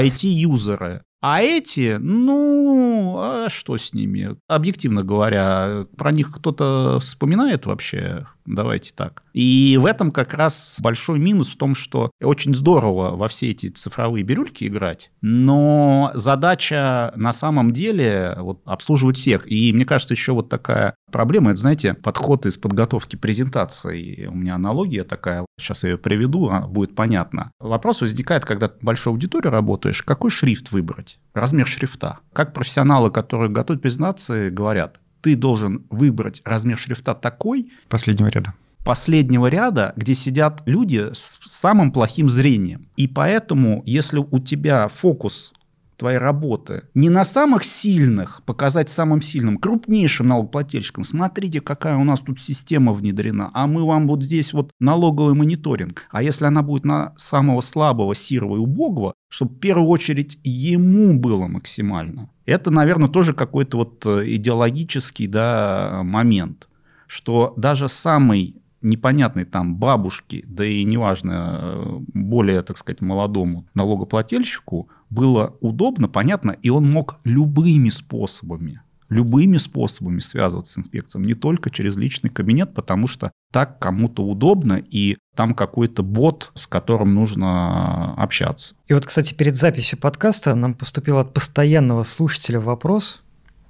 IT-юзеры. 0.00 1.02
А 1.28 1.42
эти, 1.42 1.96
ну, 2.00 3.16
а 3.18 3.48
что 3.48 3.76
с 3.76 3.92
ними? 3.92 4.36
Объективно 4.46 5.02
говоря, 5.02 5.84
про 5.96 6.12
них 6.12 6.30
кто-то 6.30 7.00
вспоминает 7.00 7.66
вообще? 7.66 8.28
Давайте 8.46 8.92
так. 8.94 9.22
И 9.32 9.78
в 9.80 9.86
этом 9.86 10.10
как 10.10 10.34
раз 10.34 10.78
большой 10.80 11.18
минус 11.18 11.48
в 11.48 11.56
том, 11.56 11.74
что 11.74 12.10
очень 12.22 12.54
здорово 12.54 13.16
во 13.16 13.28
все 13.28 13.50
эти 13.50 13.68
цифровые 13.68 14.22
бирюльки 14.22 14.66
играть, 14.66 15.10
но 15.20 16.10
задача 16.14 17.12
на 17.16 17.32
самом 17.32 17.72
деле 17.72 18.36
вот, 18.38 18.62
обслуживать 18.64 19.16
всех. 19.16 19.50
И 19.50 19.72
мне 19.72 19.84
кажется, 19.84 20.14
еще 20.14 20.32
вот 20.32 20.48
такая 20.48 20.94
проблема, 21.10 21.50
это, 21.50 21.60
знаете, 21.60 21.94
подход 21.94 22.46
из 22.46 22.56
подготовки 22.56 23.16
презентации. 23.16 24.26
У 24.26 24.34
меня 24.34 24.54
аналогия 24.54 25.02
такая, 25.02 25.44
сейчас 25.58 25.84
я 25.84 25.90
ее 25.90 25.98
приведу, 25.98 26.48
а 26.48 26.60
будет 26.60 26.94
понятно. 26.94 27.50
Вопрос 27.58 28.00
возникает, 28.00 28.44
когда 28.44 28.68
ты 28.68 28.78
большой 28.84 29.12
аудитории 29.12 29.48
работаешь, 29.48 30.02
какой 30.02 30.30
шрифт 30.30 30.72
выбрать, 30.72 31.18
размер 31.34 31.66
шрифта. 31.66 32.20
Как 32.32 32.52
профессионалы, 32.52 33.10
которые 33.10 33.50
готовят 33.50 33.82
презентации, 33.82 34.50
говорят, 34.50 35.00
ты 35.26 35.34
должен 35.34 35.84
выбрать 35.90 36.40
размер 36.44 36.78
шрифта 36.78 37.12
такой, 37.12 37.72
Последнего 37.88 38.28
ряда. 38.28 38.54
последнего 38.84 39.48
ряда, 39.48 39.92
где 39.96 40.14
сидят 40.14 40.62
люди 40.66 41.08
с 41.12 41.40
самым 41.44 41.90
плохим 41.90 42.28
зрением. 42.28 42.86
И 42.96 43.08
поэтому, 43.08 43.82
если 43.86 44.18
у 44.20 44.38
тебя 44.38 44.86
фокус 44.86 45.52
твоей 45.96 46.18
работы 46.18 46.84
не 46.94 47.08
на 47.08 47.24
самых 47.24 47.64
сильных 47.64 48.42
показать 48.44 48.88
самым 48.88 49.20
сильным, 49.20 49.56
крупнейшим 49.56 50.28
налогоплательщикам. 50.28 51.02
Смотрите, 51.02 51.60
какая 51.60 51.96
у 51.96 52.04
нас 52.04 52.20
тут 52.20 52.38
система 52.38 52.92
внедрена, 52.92 53.50
а 53.52 53.66
мы 53.66 53.84
вам 53.84 54.06
вот 54.06 54.22
здесь 54.22 54.52
вот 54.52 54.70
налоговый 54.78 55.34
мониторинг. 55.34 56.06
А 56.12 56.22
если 56.22 56.44
она 56.44 56.62
будет 56.62 56.84
на 56.84 57.14
самого 57.16 57.62
слабого, 57.62 58.14
сирого 58.14 58.56
и 58.56 58.60
убогого, 58.60 59.14
чтобы 59.28 59.56
в 59.56 59.58
первую 59.58 59.88
очередь 59.88 60.38
ему 60.44 61.18
было 61.18 61.48
максимально. 61.48 62.30
Это, 62.46 62.70
наверное, 62.70 63.08
тоже 63.08 63.34
какой-то 63.34 63.78
вот 63.78 64.06
э, 64.06 64.22
идеологический 64.36 65.26
да, 65.26 66.00
момент, 66.04 66.68
что 67.08 67.52
даже 67.56 67.88
самый 67.88 68.56
непонятной 68.82 69.44
там 69.44 69.76
бабушке, 69.76 70.44
да 70.46 70.64
и 70.64 70.84
неважно, 70.84 71.58
э, 71.60 71.98
более, 72.14 72.62
так 72.62 72.78
сказать, 72.78 73.02
молодому 73.02 73.66
налогоплательщику 73.74 74.88
было 75.10 75.56
удобно, 75.60 76.08
понятно, 76.08 76.52
и 76.52 76.70
он 76.70 76.88
мог 76.88 77.18
любыми 77.24 77.88
способами 77.88 78.80
любыми 79.08 79.56
способами 79.56 80.20
связываться 80.20 80.74
с 80.74 80.78
инспекцией, 80.78 81.24
не 81.24 81.34
только 81.34 81.70
через 81.70 81.96
личный 81.96 82.30
кабинет, 82.30 82.74
потому 82.74 83.06
что 83.06 83.30
так 83.52 83.78
кому-то 83.78 84.24
удобно, 84.24 84.74
и 84.74 85.16
там 85.34 85.54
какой-то 85.54 86.02
бот, 86.02 86.50
с 86.54 86.66
которым 86.66 87.14
нужно 87.14 88.14
общаться. 88.14 88.74
И 88.86 88.94
вот, 88.94 89.06
кстати, 89.06 89.34
перед 89.34 89.56
записью 89.56 89.98
подкаста 89.98 90.54
нам 90.54 90.74
поступил 90.74 91.18
от 91.18 91.32
постоянного 91.32 92.04
слушателя 92.04 92.60
вопрос, 92.60 93.22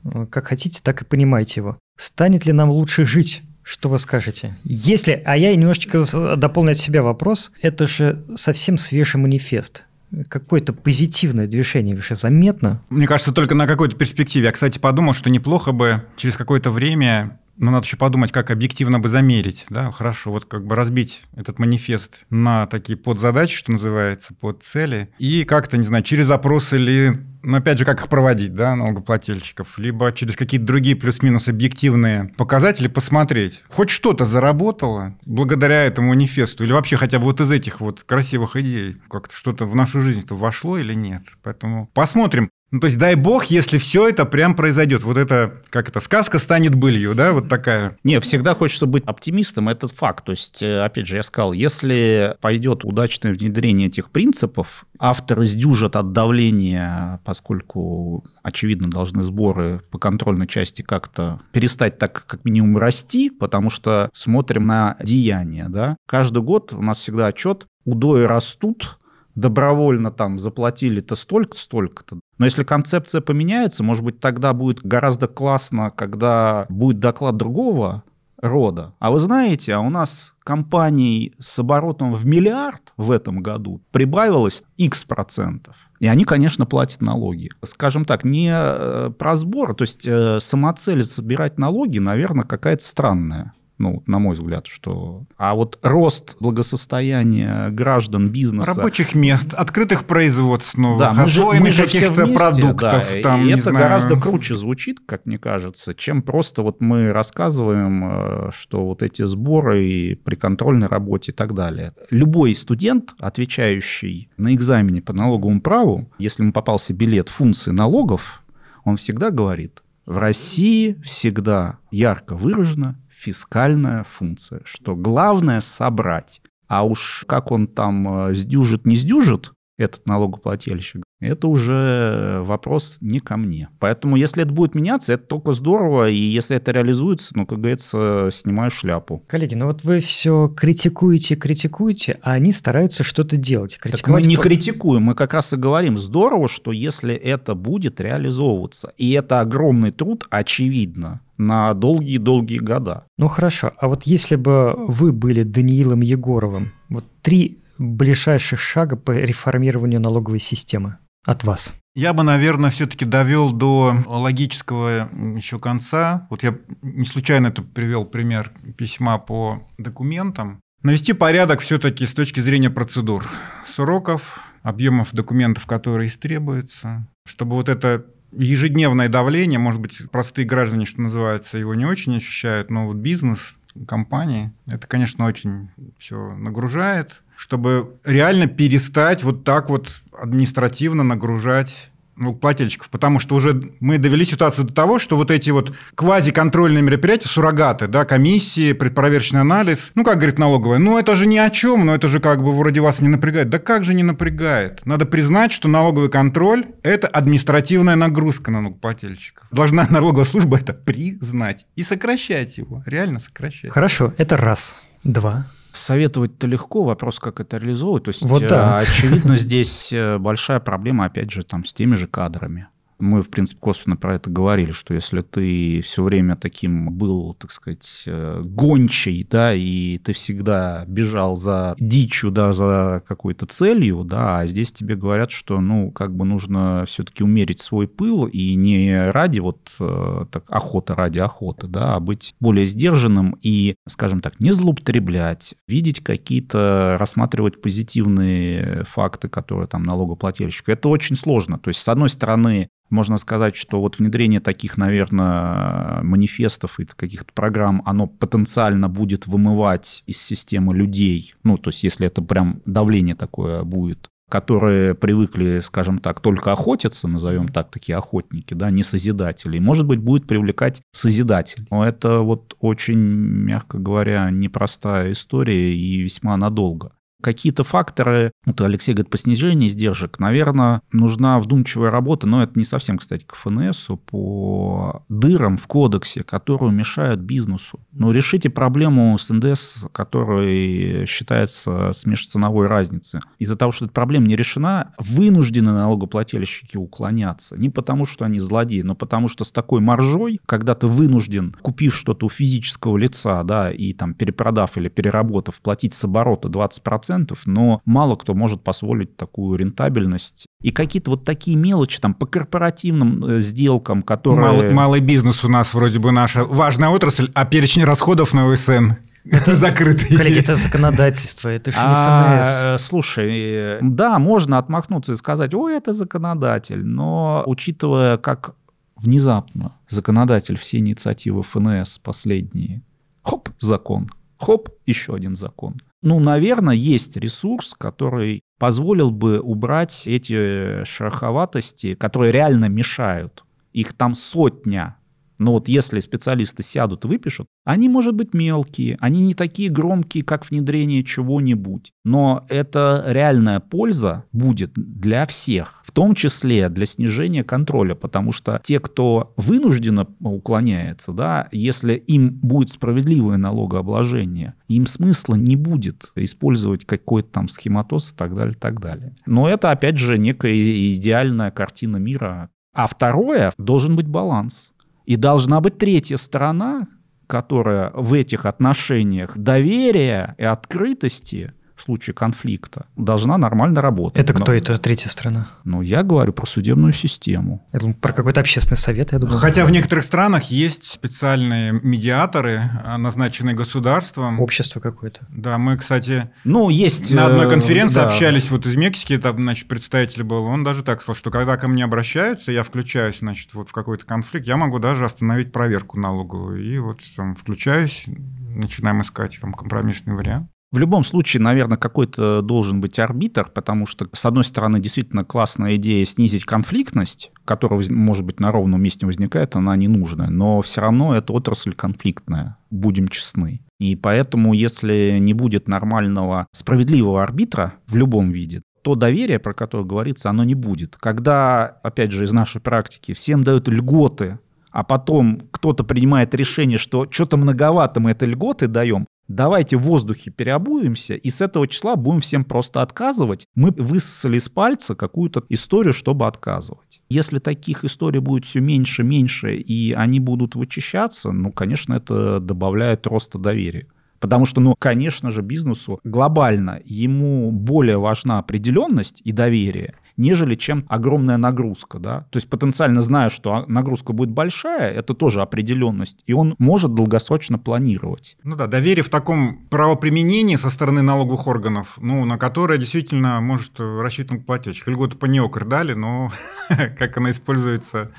э, 0.04 0.26
как 0.30 0.48
хотите, 0.48 0.80
так 0.82 1.02
и 1.02 1.04
понимаете 1.04 1.60
его. 1.60 1.78
Станет 1.98 2.46
ли 2.46 2.52
нам 2.52 2.70
лучше 2.70 3.06
жить 3.06 3.42
что 3.68 3.88
вы 3.88 3.98
скажете? 3.98 4.56
Если, 4.62 5.20
а 5.26 5.36
я 5.36 5.54
немножечко 5.56 6.04
дополню 6.36 6.70
от 6.70 6.76
себя 6.76 7.02
вопрос, 7.02 7.50
это 7.60 7.88
же 7.88 8.24
совсем 8.36 8.78
свежий 8.78 9.20
манифест 9.20 9.86
какое-то 10.28 10.72
позитивное 10.72 11.46
движение 11.46 11.94
вообще 11.94 12.14
заметно? 12.14 12.82
Мне 12.90 13.06
кажется, 13.06 13.32
только 13.32 13.54
на 13.54 13.66
какой-то 13.66 13.96
перспективе. 13.96 14.46
Я, 14.46 14.52
кстати, 14.52 14.78
подумал, 14.78 15.14
что 15.14 15.30
неплохо 15.30 15.72
бы 15.72 16.02
через 16.16 16.36
какое-то 16.36 16.70
время 16.70 17.38
но 17.58 17.70
надо 17.70 17.86
еще 17.86 17.96
подумать, 17.96 18.32
как 18.32 18.50
объективно 18.50 19.00
бы 19.00 19.08
замерить. 19.08 19.66
Да? 19.70 19.90
Хорошо, 19.90 20.30
вот 20.30 20.44
как 20.44 20.66
бы 20.66 20.74
разбить 20.74 21.22
этот 21.36 21.58
манифест 21.58 22.24
на 22.30 22.66
такие 22.66 22.98
подзадачи, 22.98 23.56
что 23.56 23.72
называется, 23.72 24.34
под 24.34 24.62
цели, 24.62 25.08
и 25.18 25.44
как-то, 25.44 25.76
не 25.76 25.82
знаю, 25.82 26.04
через 26.04 26.30
опросы 26.30 26.76
или 26.76 27.18
но 27.46 27.58
опять 27.58 27.78
же, 27.78 27.84
как 27.84 28.00
их 28.00 28.08
проводить, 28.08 28.54
да, 28.54 28.74
налогоплательщиков, 28.74 29.78
либо 29.78 30.12
через 30.12 30.34
какие-то 30.34 30.66
другие 30.66 30.96
плюс-минус 30.96 31.46
объективные 31.48 32.32
показатели 32.36 32.88
посмотреть. 32.88 33.62
Хоть 33.68 33.88
что-то 33.88 34.24
заработало 34.24 35.14
благодаря 35.24 35.84
этому 35.84 36.08
манифесту, 36.08 36.64
или 36.64 36.72
вообще 36.72 36.96
хотя 36.96 37.20
бы 37.20 37.26
вот 37.26 37.40
из 37.40 37.50
этих 37.52 37.80
вот 37.80 38.02
красивых 38.02 38.56
идей, 38.56 38.96
как-то 39.08 39.36
что-то 39.36 39.64
в 39.66 39.76
нашу 39.76 40.00
жизнь-то 40.00 40.34
вошло 40.34 40.76
или 40.76 40.92
нет. 40.92 41.22
Поэтому 41.44 41.88
посмотрим. 41.94 42.50
Ну, 42.72 42.80
то 42.80 42.86
есть, 42.86 42.98
дай 42.98 43.14
бог, 43.14 43.44
если 43.44 43.78
все 43.78 44.08
это 44.08 44.24
прям 44.24 44.56
произойдет. 44.56 45.04
Вот 45.04 45.16
это, 45.16 45.62
как 45.70 45.88
это, 45.88 46.00
сказка 46.00 46.38
станет 46.38 46.74
былью, 46.74 47.14
да, 47.14 47.32
вот 47.32 47.48
такая. 47.48 47.96
Не, 48.02 48.18
всегда 48.18 48.54
хочется 48.54 48.86
быть 48.86 49.04
оптимистом, 49.06 49.68
это 49.68 49.86
факт. 49.86 50.24
То 50.24 50.32
есть, 50.32 50.62
э, 50.62 50.80
опять 50.80 51.06
же, 51.06 51.16
я 51.16 51.22
сказал, 51.22 51.52
если 51.52 52.36
пойдет 52.40 52.84
удачное 52.84 53.32
внедрение 53.32 53.86
этих 53.86 54.10
принципов, 54.10 54.84
авторы 54.98 55.46
сдюжат 55.46 55.94
от 55.94 56.12
давления, 56.12 57.20
поскольку, 57.24 58.24
очевидно, 58.42 58.90
должны 58.90 59.22
сборы 59.22 59.82
по 59.92 59.98
контрольной 59.98 60.48
части 60.48 60.82
как-то 60.82 61.40
перестать 61.52 61.98
так, 61.98 62.26
как 62.26 62.44
минимум, 62.44 62.78
расти, 62.78 63.30
потому 63.30 63.70
что 63.70 64.10
смотрим 64.12 64.66
на 64.66 64.96
деяния, 65.00 65.68
да. 65.68 65.96
Каждый 66.08 66.42
год 66.42 66.72
у 66.72 66.82
нас 66.82 66.98
всегда 66.98 67.28
отчет, 67.28 67.66
удои 67.84 68.24
растут, 68.24 68.98
добровольно 69.36 70.10
там 70.10 70.38
заплатили-то 70.38 71.14
столько-то, 71.14 71.58
столько-то. 71.58 72.20
Но 72.38 72.44
если 72.44 72.64
концепция 72.64 73.20
поменяется, 73.20 73.84
может 73.84 74.02
быть, 74.02 74.18
тогда 74.18 74.52
будет 74.52 74.84
гораздо 74.84 75.28
классно, 75.28 75.90
когда 75.90 76.66
будет 76.68 76.98
доклад 76.98 77.36
другого 77.36 78.02
рода. 78.38 78.94
А 78.98 79.10
вы 79.10 79.18
знаете, 79.18 79.74
а 79.74 79.80
у 79.80 79.88
нас 79.88 80.34
компаний 80.44 81.34
с 81.38 81.58
оборотом 81.58 82.14
в 82.14 82.26
миллиард 82.26 82.92
в 82.96 83.10
этом 83.10 83.42
году 83.42 83.80
прибавилось 83.92 84.62
x 84.76 85.04
процентов. 85.04 85.76
И 86.00 86.06
они, 86.06 86.24
конечно, 86.24 86.66
платят 86.66 87.00
налоги. 87.00 87.50
Скажем 87.62 88.04
так, 88.04 88.24
не 88.24 88.50
э, 88.52 89.10
про 89.18 89.36
сбор, 89.36 89.74
то 89.74 89.82
есть 89.82 90.06
э, 90.06 90.38
самоцель 90.40 91.02
собирать 91.04 91.58
налоги, 91.58 91.98
наверное, 91.98 92.44
какая-то 92.44 92.84
странная 92.84 93.54
ну, 93.78 94.02
на 94.06 94.18
мой 94.18 94.34
взгляд, 94.34 94.66
что... 94.66 95.24
А 95.36 95.54
вот 95.54 95.78
рост 95.82 96.36
благосостояния 96.40 97.68
граждан, 97.70 98.30
бизнеса... 98.30 98.74
Рабочих 98.74 99.14
мест, 99.14 99.52
открытых 99.54 100.04
производств 100.04 100.76
новых, 100.78 100.98
да, 100.98 101.12
мы 101.12 101.26
же, 101.26 101.42
мы 101.44 101.70
же 101.70 101.84
каких-то 101.84 102.24
вместе, 102.24 102.36
продуктов. 102.36 103.04
Да, 103.14 103.22
там, 103.22 103.46
и 103.46 103.50
это 103.50 103.62
знаю. 103.62 103.78
гораздо 103.78 104.18
круче 104.18 104.56
звучит, 104.56 105.00
как 105.04 105.26
мне 105.26 105.38
кажется, 105.38 105.94
чем 105.94 106.22
просто 106.22 106.62
вот 106.62 106.80
мы 106.80 107.12
рассказываем, 107.12 108.48
э, 108.48 108.50
что 108.52 108.86
вот 108.86 109.02
эти 109.02 109.26
сборы 109.26 109.84
и 109.84 110.14
при 110.14 110.36
контрольной 110.36 110.86
работе 110.86 111.32
и 111.32 111.34
так 111.34 111.54
далее. 111.54 111.92
Любой 112.10 112.54
студент, 112.54 113.14
отвечающий 113.18 114.30
на 114.36 114.54
экзамене 114.54 115.02
по 115.02 115.12
налоговому 115.12 115.60
праву, 115.60 116.10
если 116.18 116.42
ему 116.42 116.52
попался 116.52 116.94
билет 116.94 117.28
функции 117.28 117.72
налогов, 117.72 118.42
он 118.84 118.96
всегда 118.96 119.30
говорит, 119.30 119.82
в 120.06 120.18
России 120.18 120.96
всегда 121.02 121.78
ярко 121.90 122.36
выражено 122.36 122.96
фискальная 123.16 124.04
функция, 124.04 124.60
что 124.64 124.94
главное 124.94 125.60
собрать. 125.60 126.42
А 126.68 126.84
уж 126.84 127.24
как 127.26 127.50
он 127.50 127.66
там 127.66 128.28
э, 128.28 128.34
сдюжит, 128.34 128.86
не 128.86 128.96
сдюжит, 128.96 129.52
этот 129.78 130.06
налогоплательщик, 130.06 131.02
это 131.20 131.48
уже 131.48 132.42
вопрос 132.42 132.98
не 133.00 133.20
ко 133.20 133.36
мне. 133.36 133.68
Поэтому, 133.78 134.16
если 134.16 134.42
это 134.42 134.52
будет 134.52 134.74
меняться, 134.74 135.14
это 135.14 135.24
только 135.24 135.52
здорово, 135.52 136.10
и 136.10 136.16
если 136.16 136.56
это 136.56 136.72
реализуется, 136.72 137.32
ну, 137.36 137.46
как 137.46 137.58
говорится, 137.58 138.28
снимаю 138.32 138.70
шляпу. 138.70 139.22
Коллеги, 139.26 139.54
ну 139.54 139.66
вот 139.66 139.82
вы 139.84 140.00
все 140.00 140.48
критикуете, 140.48 141.36
критикуете, 141.36 142.18
а 142.22 142.32
они 142.32 142.52
стараются 142.52 143.02
что-то 143.02 143.36
делать. 143.36 143.78
Так 143.82 144.08
мы 144.08 144.22
не 144.22 144.36
по... 144.36 144.42
критикуем, 144.42 145.04
мы 145.04 145.14
как 145.14 145.32
раз 145.34 145.52
и 145.52 145.56
говорим, 145.56 145.96
здорово, 145.96 146.48
что 146.48 146.72
если 146.72 147.14
это 147.14 147.54
будет 147.54 148.00
реализовываться, 148.00 148.92
и 148.98 149.12
это 149.12 149.40
огромный 149.40 149.92
труд, 149.92 150.26
очевидно, 150.30 151.20
на 151.38 151.72
долгие-долгие 151.74 152.58
года. 152.58 153.04
Ну 153.18 153.28
хорошо, 153.28 153.72
а 153.78 153.88
вот 153.88 154.04
если 154.04 154.36
бы 154.36 154.74
вы 154.76 155.12
были 155.12 155.42
Даниилом 155.42 156.00
Егоровым, 156.00 156.72
вот 156.88 157.04
три 157.22 157.58
ближайших 157.78 158.60
шага 158.60 158.96
по 158.96 159.12
реформированию 159.12 160.00
налоговой 160.00 160.40
системы 160.40 160.98
от 161.26 161.44
вас? 161.44 161.74
Я 161.94 162.12
бы, 162.12 162.22
наверное, 162.22 162.70
все-таки 162.70 163.04
довел 163.04 163.52
до 163.52 164.04
логического 164.06 165.08
еще 165.36 165.58
конца. 165.58 166.26
Вот 166.30 166.42
я 166.42 166.54
не 166.82 167.06
случайно 167.06 167.48
это 167.48 167.62
привел 167.62 168.04
пример 168.04 168.52
письма 168.76 169.18
по 169.18 169.66
документам. 169.78 170.60
Навести 170.82 171.14
порядок 171.14 171.60
все-таки 171.60 172.06
с 172.06 172.12
точки 172.12 172.40
зрения 172.40 172.70
процедур, 172.70 173.26
сроков, 173.64 174.40
объемов 174.62 175.12
документов, 175.12 175.66
которые 175.66 176.08
истребуются, 176.08 177.08
чтобы 177.26 177.56
вот 177.56 177.68
это 177.68 178.04
ежедневное 178.32 179.08
давление, 179.08 179.58
может 179.58 179.80
быть, 179.80 180.10
простые 180.10 180.44
граждане, 180.44 180.84
что 180.84 181.00
называется, 181.00 181.58
его 181.58 181.74
не 181.74 181.86
очень 181.86 182.16
ощущают, 182.16 182.70
но 182.70 182.86
вот 182.86 182.96
бизнес, 182.96 183.55
компании, 183.86 184.52
это, 184.66 184.86
конечно, 184.86 185.26
очень 185.26 185.70
все 185.98 186.34
нагружает, 186.34 187.22
чтобы 187.36 187.96
реально 188.04 188.46
перестать 188.46 189.22
вот 189.22 189.44
так 189.44 189.68
вот 189.68 190.02
административно 190.12 191.04
нагружать 191.04 191.90
плательщиков, 192.40 192.88
потому 192.90 193.18
что 193.18 193.34
уже 193.34 193.60
мы 193.80 193.98
довели 193.98 194.24
ситуацию 194.24 194.64
до 194.64 194.72
того, 194.72 194.98
что 194.98 195.16
вот 195.16 195.30
эти 195.30 195.50
вот 195.50 195.74
квазиконтрольные 195.94 196.82
мероприятия, 196.82 197.28
суррогаты, 197.28 197.86
да, 197.86 198.04
комиссии, 198.04 198.72
предпроверочный 198.72 199.40
анализ, 199.40 199.90
ну, 199.94 200.04
как 200.04 200.16
говорит 200.16 200.38
налоговая, 200.38 200.78
ну, 200.78 200.98
это 200.98 201.14
же 201.14 201.26
ни 201.26 201.36
о 201.36 201.50
чем, 201.50 201.86
но 201.86 201.94
это 201.94 202.08
же 202.08 202.20
как 202.20 202.42
бы 202.42 202.52
вроде 202.52 202.80
вас 202.80 203.00
не 203.00 203.08
напрягает. 203.08 203.50
Да 203.50 203.58
как 203.58 203.84
же 203.84 203.94
не 203.94 204.02
напрягает? 204.02 204.84
Надо 204.84 205.06
признать, 205.06 205.52
что 205.52 205.68
налоговый 205.68 206.08
контроль– 206.08 206.66
это 206.82 207.06
административная 207.06 207.96
нагрузка 207.96 208.50
на 208.50 208.60
налогоплательщиков. 208.60 209.46
Должна 209.50 209.86
налоговая 209.90 210.24
служба 210.24 210.58
это 210.58 210.72
признать 210.72 211.66
и 211.76 211.82
сокращать 211.82 212.58
его, 212.58 212.82
реально 212.86 213.18
сокращать. 213.18 213.70
Хорошо, 213.70 214.14
это 214.16 214.36
раз. 214.36 214.80
Два. 215.04 215.46
Советовать-то 215.76 216.46
легко, 216.46 216.84
вопрос, 216.84 217.18
как 217.18 217.40
это 217.40 217.58
реализовывать. 217.58 218.04
То 218.04 218.08
есть, 218.08 218.22
вот 218.22 218.46
да. 218.46 218.80
Э, 218.80 218.82
очевидно, 218.82 219.36
здесь 219.36 219.92
э, 219.92 220.18
большая 220.18 220.60
проблема, 220.60 221.04
опять 221.04 221.30
же, 221.30 221.42
там, 221.42 221.64
с 221.64 221.72
теми 221.72 221.94
же 221.94 222.06
кадрами. 222.06 222.68
Мы, 222.98 223.22
в 223.22 223.28
принципе, 223.28 223.60
косвенно 223.60 223.96
про 223.96 224.14
это 224.14 224.30
говорили, 224.30 224.72
что 224.72 224.94
если 224.94 225.20
ты 225.20 225.80
все 225.82 226.02
время 226.02 226.36
таким 226.36 226.92
был, 226.92 227.34
так 227.34 227.50
сказать, 227.50 228.04
э, 228.06 228.42
гончей, 228.44 229.26
да, 229.30 229.52
и 229.54 229.98
ты 229.98 230.12
всегда 230.12 230.84
бежал 230.86 231.36
за 231.36 231.76
дичью, 231.78 232.30
да, 232.30 232.52
за 232.52 233.02
какой-то 233.06 233.46
целью, 233.46 234.04
да, 234.04 234.40
а 234.40 234.46
здесь 234.46 234.72
тебе 234.72 234.96
говорят, 234.96 235.30
что, 235.30 235.60
ну, 235.60 235.90
как 235.90 236.14
бы 236.14 236.24
нужно 236.24 236.84
все-таки 236.86 237.22
умерить 237.22 237.60
свой 237.60 237.86
пыл 237.86 238.26
и 238.26 238.54
не 238.54 239.10
ради 239.10 239.40
вот 239.40 239.76
э, 239.78 240.26
так, 240.30 240.44
охоты 240.48 240.94
ради 240.94 241.18
охоты, 241.18 241.66
да, 241.66 241.96
а 241.96 242.00
быть 242.00 242.34
более 242.40 242.66
сдержанным 242.66 243.36
и, 243.42 243.74
скажем 243.86 244.20
так, 244.20 244.40
не 244.40 244.52
злоупотреблять, 244.52 245.54
видеть 245.68 246.00
какие-то, 246.00 246.96
рассматривать 246.98 247.60
позитивные 247.60 248.84
факты, 248.84 249.28
которые 249.28 249.66
там 249.68 249.82
налогоплательщик. 249.82 250.68
Это 250.68 250.88
очень 250.88 251.16
сложно. 251.16 251.58
То 251.58 251.68
есть, 251.68 251.80
с 251.80 251.88
одной 251.88 252.08
стороны, 252.08 252.68
можно 252.90 253.16
сказать, 253.16 253.56
что 253.56 253.80
вот 253.80 253.98
внедрение 253.98 254.40
таких, 254.40 254.76
наверное, 254.76 256.02
манифестов 256.02 256.78
и 256.80 256.84
каких-то 256.84 257.32
программ, 257.32 257.82
оно 257.84 258.06
потенциально 258.06 258.88
будет 258.88 259.26
вымывать 259.26 260.02
из 260.06 260.20
системы 260.20 260.74
людей, 260.74 261.34
ну, 261.42 261.58
то 261.58 261.70
есть 261.70 261.82
если 261.84 262.06
это 262.06 262.22
прям 262.22 262.60
давление 262.64 263.14
такое 263.14 263.62
будет, 263.62 264.08
которые 264.28 264.94
привыкли, 264.94 265.60
скажем 265.60 265.98
так, 265.98 266.20
только 266.20 266.52
охотиться, 266.52 267.06
назовем 267.06 267.48
так, 267.48 267.70
такие 267.70 267.96
охотники, 267.96 268.54
да, 268.54 268.70
не 268.70 268.82
созидатели, 268.82 269.58
может 269.58 269.86
быть, 269.86 270.00
будет 270.00 270.26
привлекать 270.26 270.82
созидатель. 270.92 271.66
Но 271.70 271.86
это 271.86 272.20
вот 272.20 272.56
очень, 272.60 272.98
мягко 272.98 273.78
говоря, 273.78 274.30
непростая 274.30 275.12
история 275.12 275.74
и 275.74 275.98
весьма 276.02 276.36
надолго 276.36 276.92
какие-то 277.26 277.64
факторы, 277.64 278.30
вот 278.44 278.60
Алексей 278.60 278.94
говорит, 278.94 279.10
по 279.10 279.18
снижению 279.18 279.68
издержек, 279.68 280.20
наверное, 280.20 280.80
нужна 280.92 281.40
вдумчивая 281.40 281.90
работа, 281.90 282.28
но 282.28 282.40
это 282.40 282.56
не 282.56 282.64
совсем, 282.64 282.98
кстати, 282.98 283.24
к 283.24 283.34
ФНС, 283.34 283.88
по 284.08 285.04
дырам 285.08 285.56
в 285.56 285.66
кодексе, 285.66 286.22
которые 286.22 286.70
мешают 286.70 287.18
бизнесу. 287.18 287.80
Но 287.90 288.12
решите 288.12 288.48
проблему 288.48 289.18
с 289.18 289.28
НДС, 289.28 289.86
который 289.90 291.04
считается 291.06 291.90
с 291.92 292.06
межценовой 292.06 292.68
разницей. 292.68 293.18
Из-за 293.40 293.56
того, 293.56 293.72
что 293.72 293.86
эта 293.86 293.94
проблема 293.94 294.28
не 294.28 294.36
решена, 294.36 294.92
вынуждены 294.96 295.72
налогоплательщики 295.72 296.76
уклоняться. 296.76 297.56
Не 297.56 297.70
потому, 297.70 298.04
что 298.04 298.24
они 298.24 298.38
злодеи, 298.38 298.82
но 298.82 298.94
потому, 298.94 299.26
что 299.26 299.42
с 299.42 299.50
такой 299.50 299.80
маржой, 299.80 300.38
когда 300.46 300.76
ты 300.76 300.86
вынужден, 300.86 301.56
купив 301.60 301.96
что-то 301.96 302.26
у 302.26 302.28
физического 302.28 302.96
лица, 302.96 303.42
да, 303.42 303.72
и 303.72 303.92
там 303.94 304.14
перепродав 304.14 304.76
или 304.76 304.88
переработав, 304.88 305.60
платить 305.60 305.92
с 305.92 306.04
оборота 306.04 306.48
20%, 306.48 307.15
10%, 307.16 307.38
но 307.46 307.80
мало 307.84 308.16
кто 308.16 308.34
может 308.34 308.62
позволить 308.62 309.16
такую 309.16 309.58
рентабельность. 309.58 310.46
И 310.62 310.70
какие-то 310.70 311.10
вот 311.10 311.24
такие 311.24 311.56
мелочи 311.56 312.00
там 312.00 312.14
по 312.14 312.26
корпоративным 312.26 313.24
э, 313.24 313.40
сделкам, 313.40 314.02
которые... 314.02 314.40
Малый, 314.40 314.72
малый 314.72 315.00
бизнес 315.00 315.44
у 315.44 315.48
нас 315.48 315.74
вроде 315.74 315.98
бы 315.98 316.12
наша 316.12 316.44
важная 316.44 316.88
отрасль, 316.88 317.30
а 317.34 317.44
перечень 317.44 317.84
расходов 317.84 318.32
на 318.34 318.52
ОСН 318.52 318.92
это 319.30 319.56
закрытый. 319.56 320.16
Коллеги, 320.16 320.38
это 320.38 320.54
законодательство, 320.54 321.48
это 321.48 321.72
же 321.72 321.78
не 321.78 321.84
а, 321.84 322.44
ФНС. 322.44 322.62
Э, 322.62 322.78
слушай, 322.78 323.30
э, 323.30 323.78
да, 323.82 324.18
можно 324.18 324.58
отмахнуться 324.58 325.12
и 325.12 325.16
сказать, 325.16 325.52
ой, 325.54 325.76
это 325.76 325.92
законодатель, 325.92 326.84
но 326.84 327.42
учитывая, 327.46 328.18
как 328.18 328.54
внезапно 328.96 329.72
законодатель 329.88 330.56
все 330.56 330.78
инициативы 330.78 331.42
ФНС 331.42 331.98
последние, 331.98 332.82
хоп, 333.22 333.48
закон, 333.58 334.10
хоп, 334.38 334.68
еще 334.86 335.14
один 335.14 335.34
закон 335.34 335.80
ну, 336.02 336.20
наверное, 336.20 336.74
есть 336.74 337.16
ресурс, 337.16 337.74
который 337.74 338.42
позволил 338.58 339.10
бы 339.10 339.40
убрать 339.40 340.06
эти 340.06 340.84
шероховатости, 340.84 341.94
которые 341.94 342.32
реально 342.32 342.66
мешают. 342.66 343.44
Их 343.72 343.92
там 343.92 344.14
сотня 344.14 344.96
но 345.38 345.52
вот 345.52 345.68
если 345.68 346.00
специалисты 346.00 346.62
сядут 346.62 347.04
и 347.04 347.08
выпишут, 347.08 347.46
они, 347.64 347.88
может 347.88 348.14
быть, 348.14 348.34
мелкие, 348.34 348.96
они 349.00 349.20
не 349.20 349.34
такие 349.34 349.70
громкие, 349.70 350.24
как 350.24 350.48
внедрение 350.48 351.02
чего-нибудь. 351.02 351.92
Но 352.04 352.46
это 352.48 353.04
реальная 353.06 353.60
польза 353.60 354.24
будет 354.32 354.72
для 354.74 355.26
всех, 355.26 355.82
в 355.84 355.92
том 355.92 356.14
числе 356.14 356.68
для 356.68 356.86
снижения 356.86 357.44
контроля, 357.44 357.94
потому 357.94 358.32
что 358.32 358.60
те, 358.62 358.78
кто 358.78 359.34
вынужденно 359.36 360.06
уклоняется, 360.20 361.12
да, 361.12 361.48
если 361.52 361.94
им 361.94 362.30
будет 362.30 362.70
справедливое 362.70 363.36
налогообложение, 363.36 364.54
им 364.68 364.86
смысла 364.86 365.34
не 365.34 365.56
будет 365.56 366.12
использовать 366.14 366.84
какой-то 366.84 367.28
там 367.30 367.48
схематоз 367.48 368.12
и 368.12 368.16
так 368.16 368.34
далее, 368.34 368.54
и 368.54 368.58
так 368.58 368.80
далее. 368.80 369.16
Но 369.26 369.48
это, 369.48 369.70
опять 369.70 369.98
же, 369.98 370.18
некая 370.18 370.54
идеальная 370.94 371.50
картина 371.50 371.96
мира. 371.96 372.50
А 372.72 372.86
второе, 372.86 373.52
должен 373.56 373.96
быть 373.96 374.06
баланс. 374.06 374.72
И 375.06 375.16
должна 375.16 375.60
быть 375.60 375.78
третья 375.78 376.16
сторона, 376.16 376.86
которая 377.26 377.90
в 377.94 378.12
этих 378.12 378.44
отношениях 378.44 379.38
доверия 379.38 380.34
и 380.36 380.44
открытости 380.44 381.54
в 381.76 381.82
случае 381.82 382.14
конфликта 382.14 382.86
должна 382.96 383.36
нормально 383.36 383.80
работать. 383.80 384.18
Это 384.18 384.32
кто 384.32 384.52
Но, 384.52 384.54
это 384.54 384.78
третья 384.78 385.08
страна? 385.08 385.48
Ну, 385.64 385.82
я 385.82 386.02
говорю 386.02 386.32
про 386.32 386.46
судебную 386.46 386.92
систему. 386.92 387.66
Я 387.72 387.80
думаю, 387.80 387.94
про 387.96 388.12
какой-то 388.12 388.40
общественный 388.40 388.78
совет, 388.78 389.12
я 389.12 389.18
думаю. 389.18 389.38
Хотя 389.38 389.66
в 389.66 389.70
некоторых 389.70 390.04
странах 390.04 390.44
есть 390.44 390.84
специальные 390.84 391.72
медиаторы, 391.72 392.70
а, 392.82 392.96
назначенные 392.96 393.54
государством. 393.54 394.40
Общество 394.40 394.80
какое-то. 394.80 395.26
Да, 395.30 395.58
мы, 395.58 395.76
кстати, 395.76 396.30
ну, 396.44 396.70
есть, 396.70 397.12
на 397.12 397.26
одной 397.26 397.46
э, 397.46 397.50
конференции 397.50 397.96
да. 397.96 398.06
общались 398.06 398.50
вот 398.50 398.66
из 398.66 398.76
Мексики, 398.76 399.18
там, 399.18 399.36
значит, 399.36 399.68
представитель 399.68 400.24
был, 400.24 400.44
он 400.44 400.64
даже 400.64 400.82
так 400.82 401.02
сказал, 401.02 401.14
что 401.16 401.30
когда 401.30 401.56
ко 401.56 401.68
мне 401.68 401.84
обращаются, 401.84 402.52
я 402.52 402.64
включаюсь, 402.64 403.18
значит, 403.18 403.52
вот 403.52 403.68
в 403.68 403.72
какой-то 403.72 404.06
конфликт, 404.06 404.46
я 404.46 404.56
могу 404.56 404.78
даже 404.78 405.04
остановить 405.04 405.52
проверку 405.52 405.98
налоговую. 405.98 406.64
И 406.64 406.78
вот 406.78 407.00
там 407.14 407.36
включаюсь, 407.36 408.04
начинаем 408.06 409.02
искать 409.02 409.38
там 409.40 409.52
компромиссный 409.52 410.14
вариант. 410.14 410.50
В 410.76 410.78
любом 410.78 411.04
случае, 411.04 411.42
наверное, 411.42 411.78
какой-то 411.78 412.42
должен 412.42 412.82
быть 412.82 412.98
арбитр, 412.98 413.48
потому 413.48 413.86
что, 413.86 414.10
с 414.12 414.26
одной 414.26 414.44
стороны, 414.44 414.78
действительно 414.78 415.24
классная 415.24 415.76
идея 415.76 416.04
снизить 416.04 416.44
конфликтность, 416.44 417.30
которая, 417.46 417.82
может 417.88 418.26
быть, 418.26 418.40
на 418.40 418.52
ровном 418.52 418.82
месте 418.82 419.06
возникает, 419.06 419.56
она 419.56 419.74
не 419.74 419.88
нужная, 419.88 420.28
но 420.28 420.60
все 420.60 420.82
равно 420.82 421.16
это 421.16 421.32
отрасль 421.32 421.72
конфликтная, 421.72 422.58
будем 422.70 423.08
честны. 423.08 423.62
И 423.80 423.96
поэтому, 423.96 424.52
если 424.52 425.16
не 425.18 425.32
будет 425.32 425.66
нормального, 425.66 426.46
справедливого 426.52 427.22
арбитра 427.22 427.76
в 427.86 427.96
любом 427.96 428.30
виде, 428.30 428.60
то 428.82 428.96
доверие, 428.96 429.38
про 429.38 429.54
которое 429.54 429.86
говорится, 429.86 430.28
оно 430.28 430.44
не 430.44 430.54
будет. 430.54 430.96
Когда, 430.96 431.64
опять 431.82 432.12
же, 432.12 432.24
из 432.24 432.34
нашей 432.34 432.60
практики 432.60 433.14
всем 433.14 433.44
дают 433.44 433.66
льготы, 433.68 434.40
а 434.72 434.84
потом 434.84 435.40
кто-то 435.52 435.84
принимает 435.84 436.34
решение, 436.34 436.76
что 436.76 437.06
что-то 437.10 437.38
многовато 437.38 437.98
мы 437.98 438.10
это 438.10 438.26
льготы 438.26 438.66
даем, 438.66 439.06
давайте 439.28 439.76
в 439.76 439.82
воздухе 439.82 440.30
переобуемся 440.30 441.14
и 441.14 441.30
с 441.30 441.40
этого 441.40 441.66
числа 441.66 441.96
будем 441.96 442.20
всем 442.20 442.44
просто 442.44 442.82
отказывать. 442.82 443.46
Мы 443.54 443.70
высосали 443.70 444.38
из 444.38 444.48
пальца 444.48 444.94
какую-то 444.94 445.44
историю, 445.48 445.92
чтобы 445.92 446.26
отказывать. 446.26 447.00
Если 447.08 447.38
таких 447.38 447.84
историй 447.84 448.20
будет 448.20 448.44
все 448.44 448.60
меньше, 448.60 449.02
меньше, 449.02 449.56
и 449.56 449.92
они 449.92 450.20
будут 450.20 450.54
вычищаться, 450.54 451.32
ну, 451.32 451.52
конечно, 451.52 451.94
это 451.94 452.40
добавляет 452.40 453.06
роста 453.06 453.38
доверия. 453.38 453.86
Потому 454.18 454.46
что, 454.46 454.60
ну, 454.60 454.74
конечно 454.78 455.30
же, 455.30 455.42
бизнесу 455.42 456.00
глобально 456.04 456.80
ему 456.84 457.50
более 457.52 457.98
важна 457.98 458.38
определенность 458.38 459.20
и 459.24 459.32
доверие, 459.32 459.94
нежели 460.16 460.54
чем 460.54 460.84
огромная 460.88 461.36
нагрузка, 461.36 461.98
да. 461.98 462.20
То 462.30 462.38
есть 462.38 462.48
потенциально 462.48 463.00
зная, 463.00 463.30
что 463.30 463.64
нагрузка 463.68 464.12
будет 464.12 464.30
большая, 464.30 464.92
это 464.92 465.14
тоже 465.14 465.42
определенность, 465.42 466.22
и 466.26 466.32
он 466.32 466.54
может 466.58 466.94
долгосрочно 466.94 467.58
планировать. 467.58 468.36
Ну 468.42 468.56
да, 468.56 468.66
доверие 468.66 469.02
в 469.02 469.10
таком 469.10 469.66
правоприменении 469.68 470.56
со 470.56 470.70
стороны 470.70 471.02
налоговых 471.02 471.46
органов, 471.46 471.98
ну, 472.00 472.24
на 472.24 472.38
которое 472.38 472.78
действительно 472.78 473.40
может 473.40 473.78
рассчитывать 473.78 474.46
плательщик. 474.46 474.88
Льготу 474.88 475.16
по 475.18 475.26
неокр 475.26 475.64
дали, 475.64 475.94
но 475.94 476.30
как 476.68 477.16
она 477.16 477.30
используется 477.30 478.12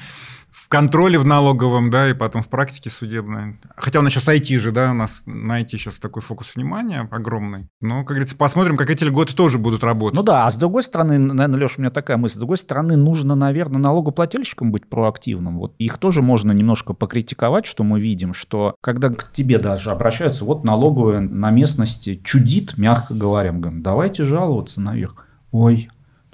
в 0.68 0.70
контроле 0.70 1.18
в 1.18 1.26
налоговом, 1.26 1.90
да, 1.90 2.10
и 2.10 2.14
потом 2.14 2.44
в 2.44 2.50
практике 2.50 2.90
судебной. 2.90 3.58
Хотя 3.78 4.00
у 4.00 4.02
нас 4.02 4.12
сейчас 4.12 4.28
IT 4.28 4.58
же, 4.58 4.74
да, 4.74 4.92
у 4.92 4.94
нас 4.94 5.24
на 5.26 5.62
IT 5.62 5.70
сейчас 5.70 5.98
такой 5.98 6.22
фокус 6.22 6.56
внимания 6.58 7.08
огромный. 7.10 7.70
Но, 7.80 8.00
как 8.00 8.08
говорится, 8.10 8.36
посмотрим, 8.36 8.76
как 8.76 8.90
эти 8.90 9.06
льготы 9.06 9.34
тоже 9.34 9.60
будут 9.60 9.82
работать. 9.86 10.14
Ну 10.14 10.24
да, 10.24 10.46
а 10.46 10.52
с 10.52 10.58
другой 10.58 10.84
стороны, 10.84 11.20
наверное, 11.20 11.58
Леша, 11.58 11.76
у 11.78 11.82
меня 11.82 11.90
такая 11.90 12.18
мысль, 12.18 12.36
с 12.36 12.40
другой 12.40 12.58
стороны, 12.58 12.98
нужно, 12.98 13.36
наверное, 13.36 13.80
налогоплательщикам 13.80 14.74
быть 14.74 14.90
проактивным. 14.90 15.58
Вот 15.58 15.74
их 15.78 15.98
тоже 16.00 16.22
можно 16.22 16.52
немножко 16.52 16.94
покритиковать, 16.94 17.66
что 17.66 17.86
мы 17.86 18.02
видим, 18.02 18.34
что 18.34 18.76
когда 18.82 19.10
к 19.10 19.32
тебе 19.32 19.60
даже 19.60 19.92
обращаются, 19.92 20.44
вот 20.44 20.66
налоговая 20.66 21.22
на 21.22 21.50
местности 21.50 22.22
чудит, 22.26 22.78
мягко 22.78 23.14
говоря, 23.14 23.54
говорим, 23.54 23.82
давайте 23.82 24.26
жаловаться 24.26 24.82
наверх. 24.82 25.26
Ой, 25.52 25.88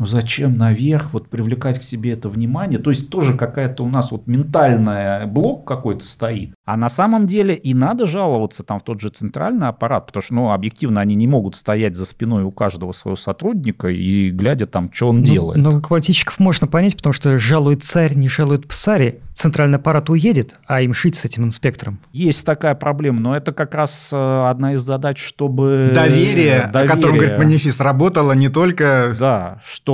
ну 0.03 0.07
зачем 0.07 0.57
наверх 0.57 1.13
вот 1.13 1.29
привлекать 1.29 1.79
к 1.79 1.83
себе 1.83 2.11
это 2.11 2.27
внимание? 2.27 2.77
То 2.77 2.89
есть 2.89 3.09
тоже 3.09 3.37
какая-то 3.37 3.85
у 3.85 3.89
нас 3.89 4.11
вот 4.11 4.27
ментальная 4.27 5.25
блок 5.27 5.65
какой-то 5.65 6.03
стоит. 6.03 6.53
А 6.65 6.75
на 6.75 6.89
самом 6.89 7.25
деле 7.25 7.55
и 7.55 7.73
надо 7.73 8.05
жаловаться 8.05 8.63
там 8.63 8.81
в 8.81 8.83
тот 8.83 8.99
же 8.99 9.09
центральный 9.09 9.67
аппарат, 9.67 10.07
потому 10.07 10.21
что, 10.21 10.33
ну, 10.33 10.51
объективно 10.51 10.99
они 10.99 11.15
не 11.15 11.25
могут 11.25 11.55
стоять 11.55 11.95
за 11.95 12.05
спиной 12.05 12.43
у 12.43 12.51
каждого 12.51 12.91
своего 12.91 13.15
сотрудника 13.15 13.87
и 13.87 14.29
глядя 14.29 14.65
там, 14.65 14.91
что 14.91 15.09
он 15.09 15.19
Ну, 15.19 15.23
делает. 15.23 15.63
Налогоплательщиков 15.63 16.37
можно 16.39 16.67
понять, 16.67 16.97
потому 16.97 17.13
что 17.13 17.39
жалует 17.39 17.85
царь, 17.85 18.13
не 18.15 18.27
жалует 18.27 18.67
псари. 18.67 19.21
Центральный 19.33 19.77
аппарат 19.77 20.09
уедет, 20.09 20.57
а 20.67 20.81
им 20.81 20.93
шить 20.93 21.15
с 21.15 21.25
этим 21.25 21.45
инспектором. 21.45 21.99
Есть 22.11 22.45
такая 22.45 22.75
проблема, 22.75 23.19
но 23.21 23.35
это 23.35 23.51
как 23.51 23.73
раз 23.73 24.11
э, 24.13 24.47
одна 24.47 24.73
из 24.73 24.81
задач, 24.81 25.17
чтобы... 25.25 25.91
Доверие, 25.93 26.59
о 26.59 26.71
котором 26.71 26.87
доверие. 26.87 27.19
говорит 27.19 27.37
манифест, 27.37 27.79
работало 27.81 28.33
не 28.33 28.49
только... 28.49 29.15
Да, 29.17 29.61
что... 29.65 29.92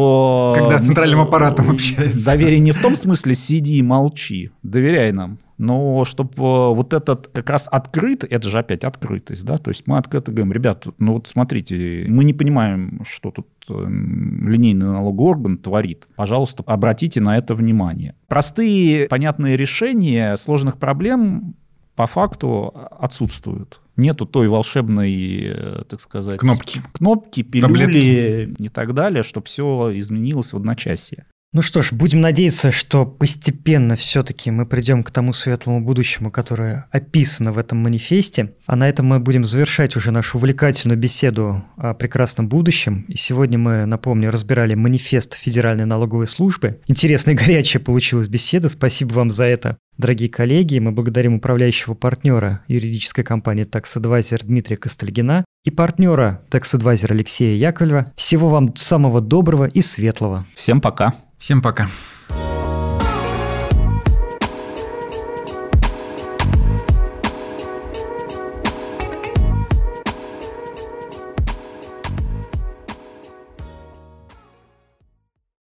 Когда 0.56 0.80
с 0.80 0.86
центральным 0.86 1.22
аппаратом 1.22 1.70
Э, 1.70 1.74
общается. 1.74 2.26
Доверие 2.26 2.60
не 2.60 2.72
в 2.72 2.82
том 2.82 2.96
смысле 2.96 3.36
сиди 3.36 3.78
и 3.78 3.82
молчи, 3.82 4.52
доверяй 4.64 5.12
нам. 5.12 5.40
Но 5.58 6.06
чтобы 6.06 6.74
вот 6.74 6.94
этот 6.94 7.28
как 7.28 7.50
раз 7.50 7.68
открыт, 7.70 8.24
это 8.24 8.48
же 8.48 8.60
опять 8.60 8.86
открытость, 8.86 9.44
да, 9.44 9.58
то 9.58 9.70
есть 9.70 9.88
мы 9.88 9.98
открыто 9.98 10.32
говорим, 10.32 10.54
ребят, 10.54 10.88
ну 11.00 11.14
вот 11.14 11.28
смотрите, 11.28 12.06
мы 12.08 12.24
не 12.24 12.34
понимаем, 12.34 13.02
что 13.06 13.32
тут 13.32 13.48
эм, 13.70 14.48
линейный 14.48 14.86
налоговый 14.86 15.32
орган 15.32 15.58
творит. 15.58 16.08
Пожалуйста, 16.16 16.64
обратите 16.66 17.20
на 17.20 17.38
это 17.38 17.56
внимание. 17.56 18.16
Простые, 18.28 19.08
понятные 19.08 19.58
решения 19.58 20.38
сложных 20.38 20.78
проблем 20.78 21.56
по 21.96 22.08
факту 22.08 22.74
отсутствуют. 22.98 23.82
Нету 24.00 24.26
той 24.26 24.48
волшебной, 24.48 25.44
э, 25.44 25.84
так 25.90 26.00
сказать, 26.00 26.40
Кнопки. 26.40 26.82
кнопки, 26.94 27.44
пилюли 27.44 28.56
и 28.58 28.70
так 28.70 28.94
далее, 28.94 29.24
чтобы 29.24 29.48
все 29.48 29.92
изменилось 29.94 30.54
в 30.54 30.58
одночасье. 30.58 31.26
Ну 31.52 31.64
что 31.64 31.82
ж, 31.82 31.94
будем 31.94 32.22
надеяться, 32.22 32.72
что 32.72 33.08
постепенно 33.08 33.96
все-таки 33.96 34.52
мы 34.52 34.68
придем 34.68 35.02
к 35.04 35.10
тому 35.10 35.34
светлому 35.34 35.82
будущему, 35.84 36.30
которое 36.30 36.88
описано 36.92 37.52
в 37.52 37.58
этом 37.58 37.80
манифесте. 37.80 38.54
А 38.68 38.76
на 38.76 38.88
этом 38.88 39.08
мы 39.08 39.20
будем 39.20 39.44
завершать 39.44 39.96
уже 39.96 40.12
нашу 40.12 40.38
увлекательную 40.38 41.00
беседу 41.00 41.64
о 41.76 41.96
прекрасном 41.96 42.50
будущем. 42.50 43.04
И 43.08 43.18
сегодня 43.18 43.58
мы, 43.58 43.86
напомню, 43.86 44.30
разбирали 44.30 44.76
манифест 44.76 45.34
Федеральной 45.34 45.86
налоговой 45.86 46.28
службы. 46.28 46.82
Интересная 46.86 47.34
и 47.34 47.38
горячая 47.38 47.82
получилась 47.82 48.28
беседа. 48.28 48.70
Спасибо 48.70 49.14
вам 49.14 49.32
за 49.32 49.46
это. 49.46 49.80
Дорогие 50.00 50.30
коллеги, 50.30 50.80
мы 50.80 50.94
благодарим 50.94 51.34
управляющего 51.36 51.94
партнера 51.94 52.64
юридической 52.70 53.24
компании 53.24 53.66
Tax 53.66 53.98
Advisor 53.98 54.40
Дмитрия 54.46 54.78
Костальгина 54.78 55.44
и 55.66 55.72
партнера 55.72 56.42
Tax 56.50 56.80
Advisor 56.80 57.12
Алексея 57.12 57.58
Яковлева. 57.58 58.10
Всего 58.16 58.48
вам 58.48 58.74
самого 58.78 59.20
доброго 59.20 59.66
и 59.66 59.82
светлого. 59.82 60.46
Всем 60.56 60.80
пока. 60.80 61.16
Всем 61.38 61.62
пока. 61.62 61.90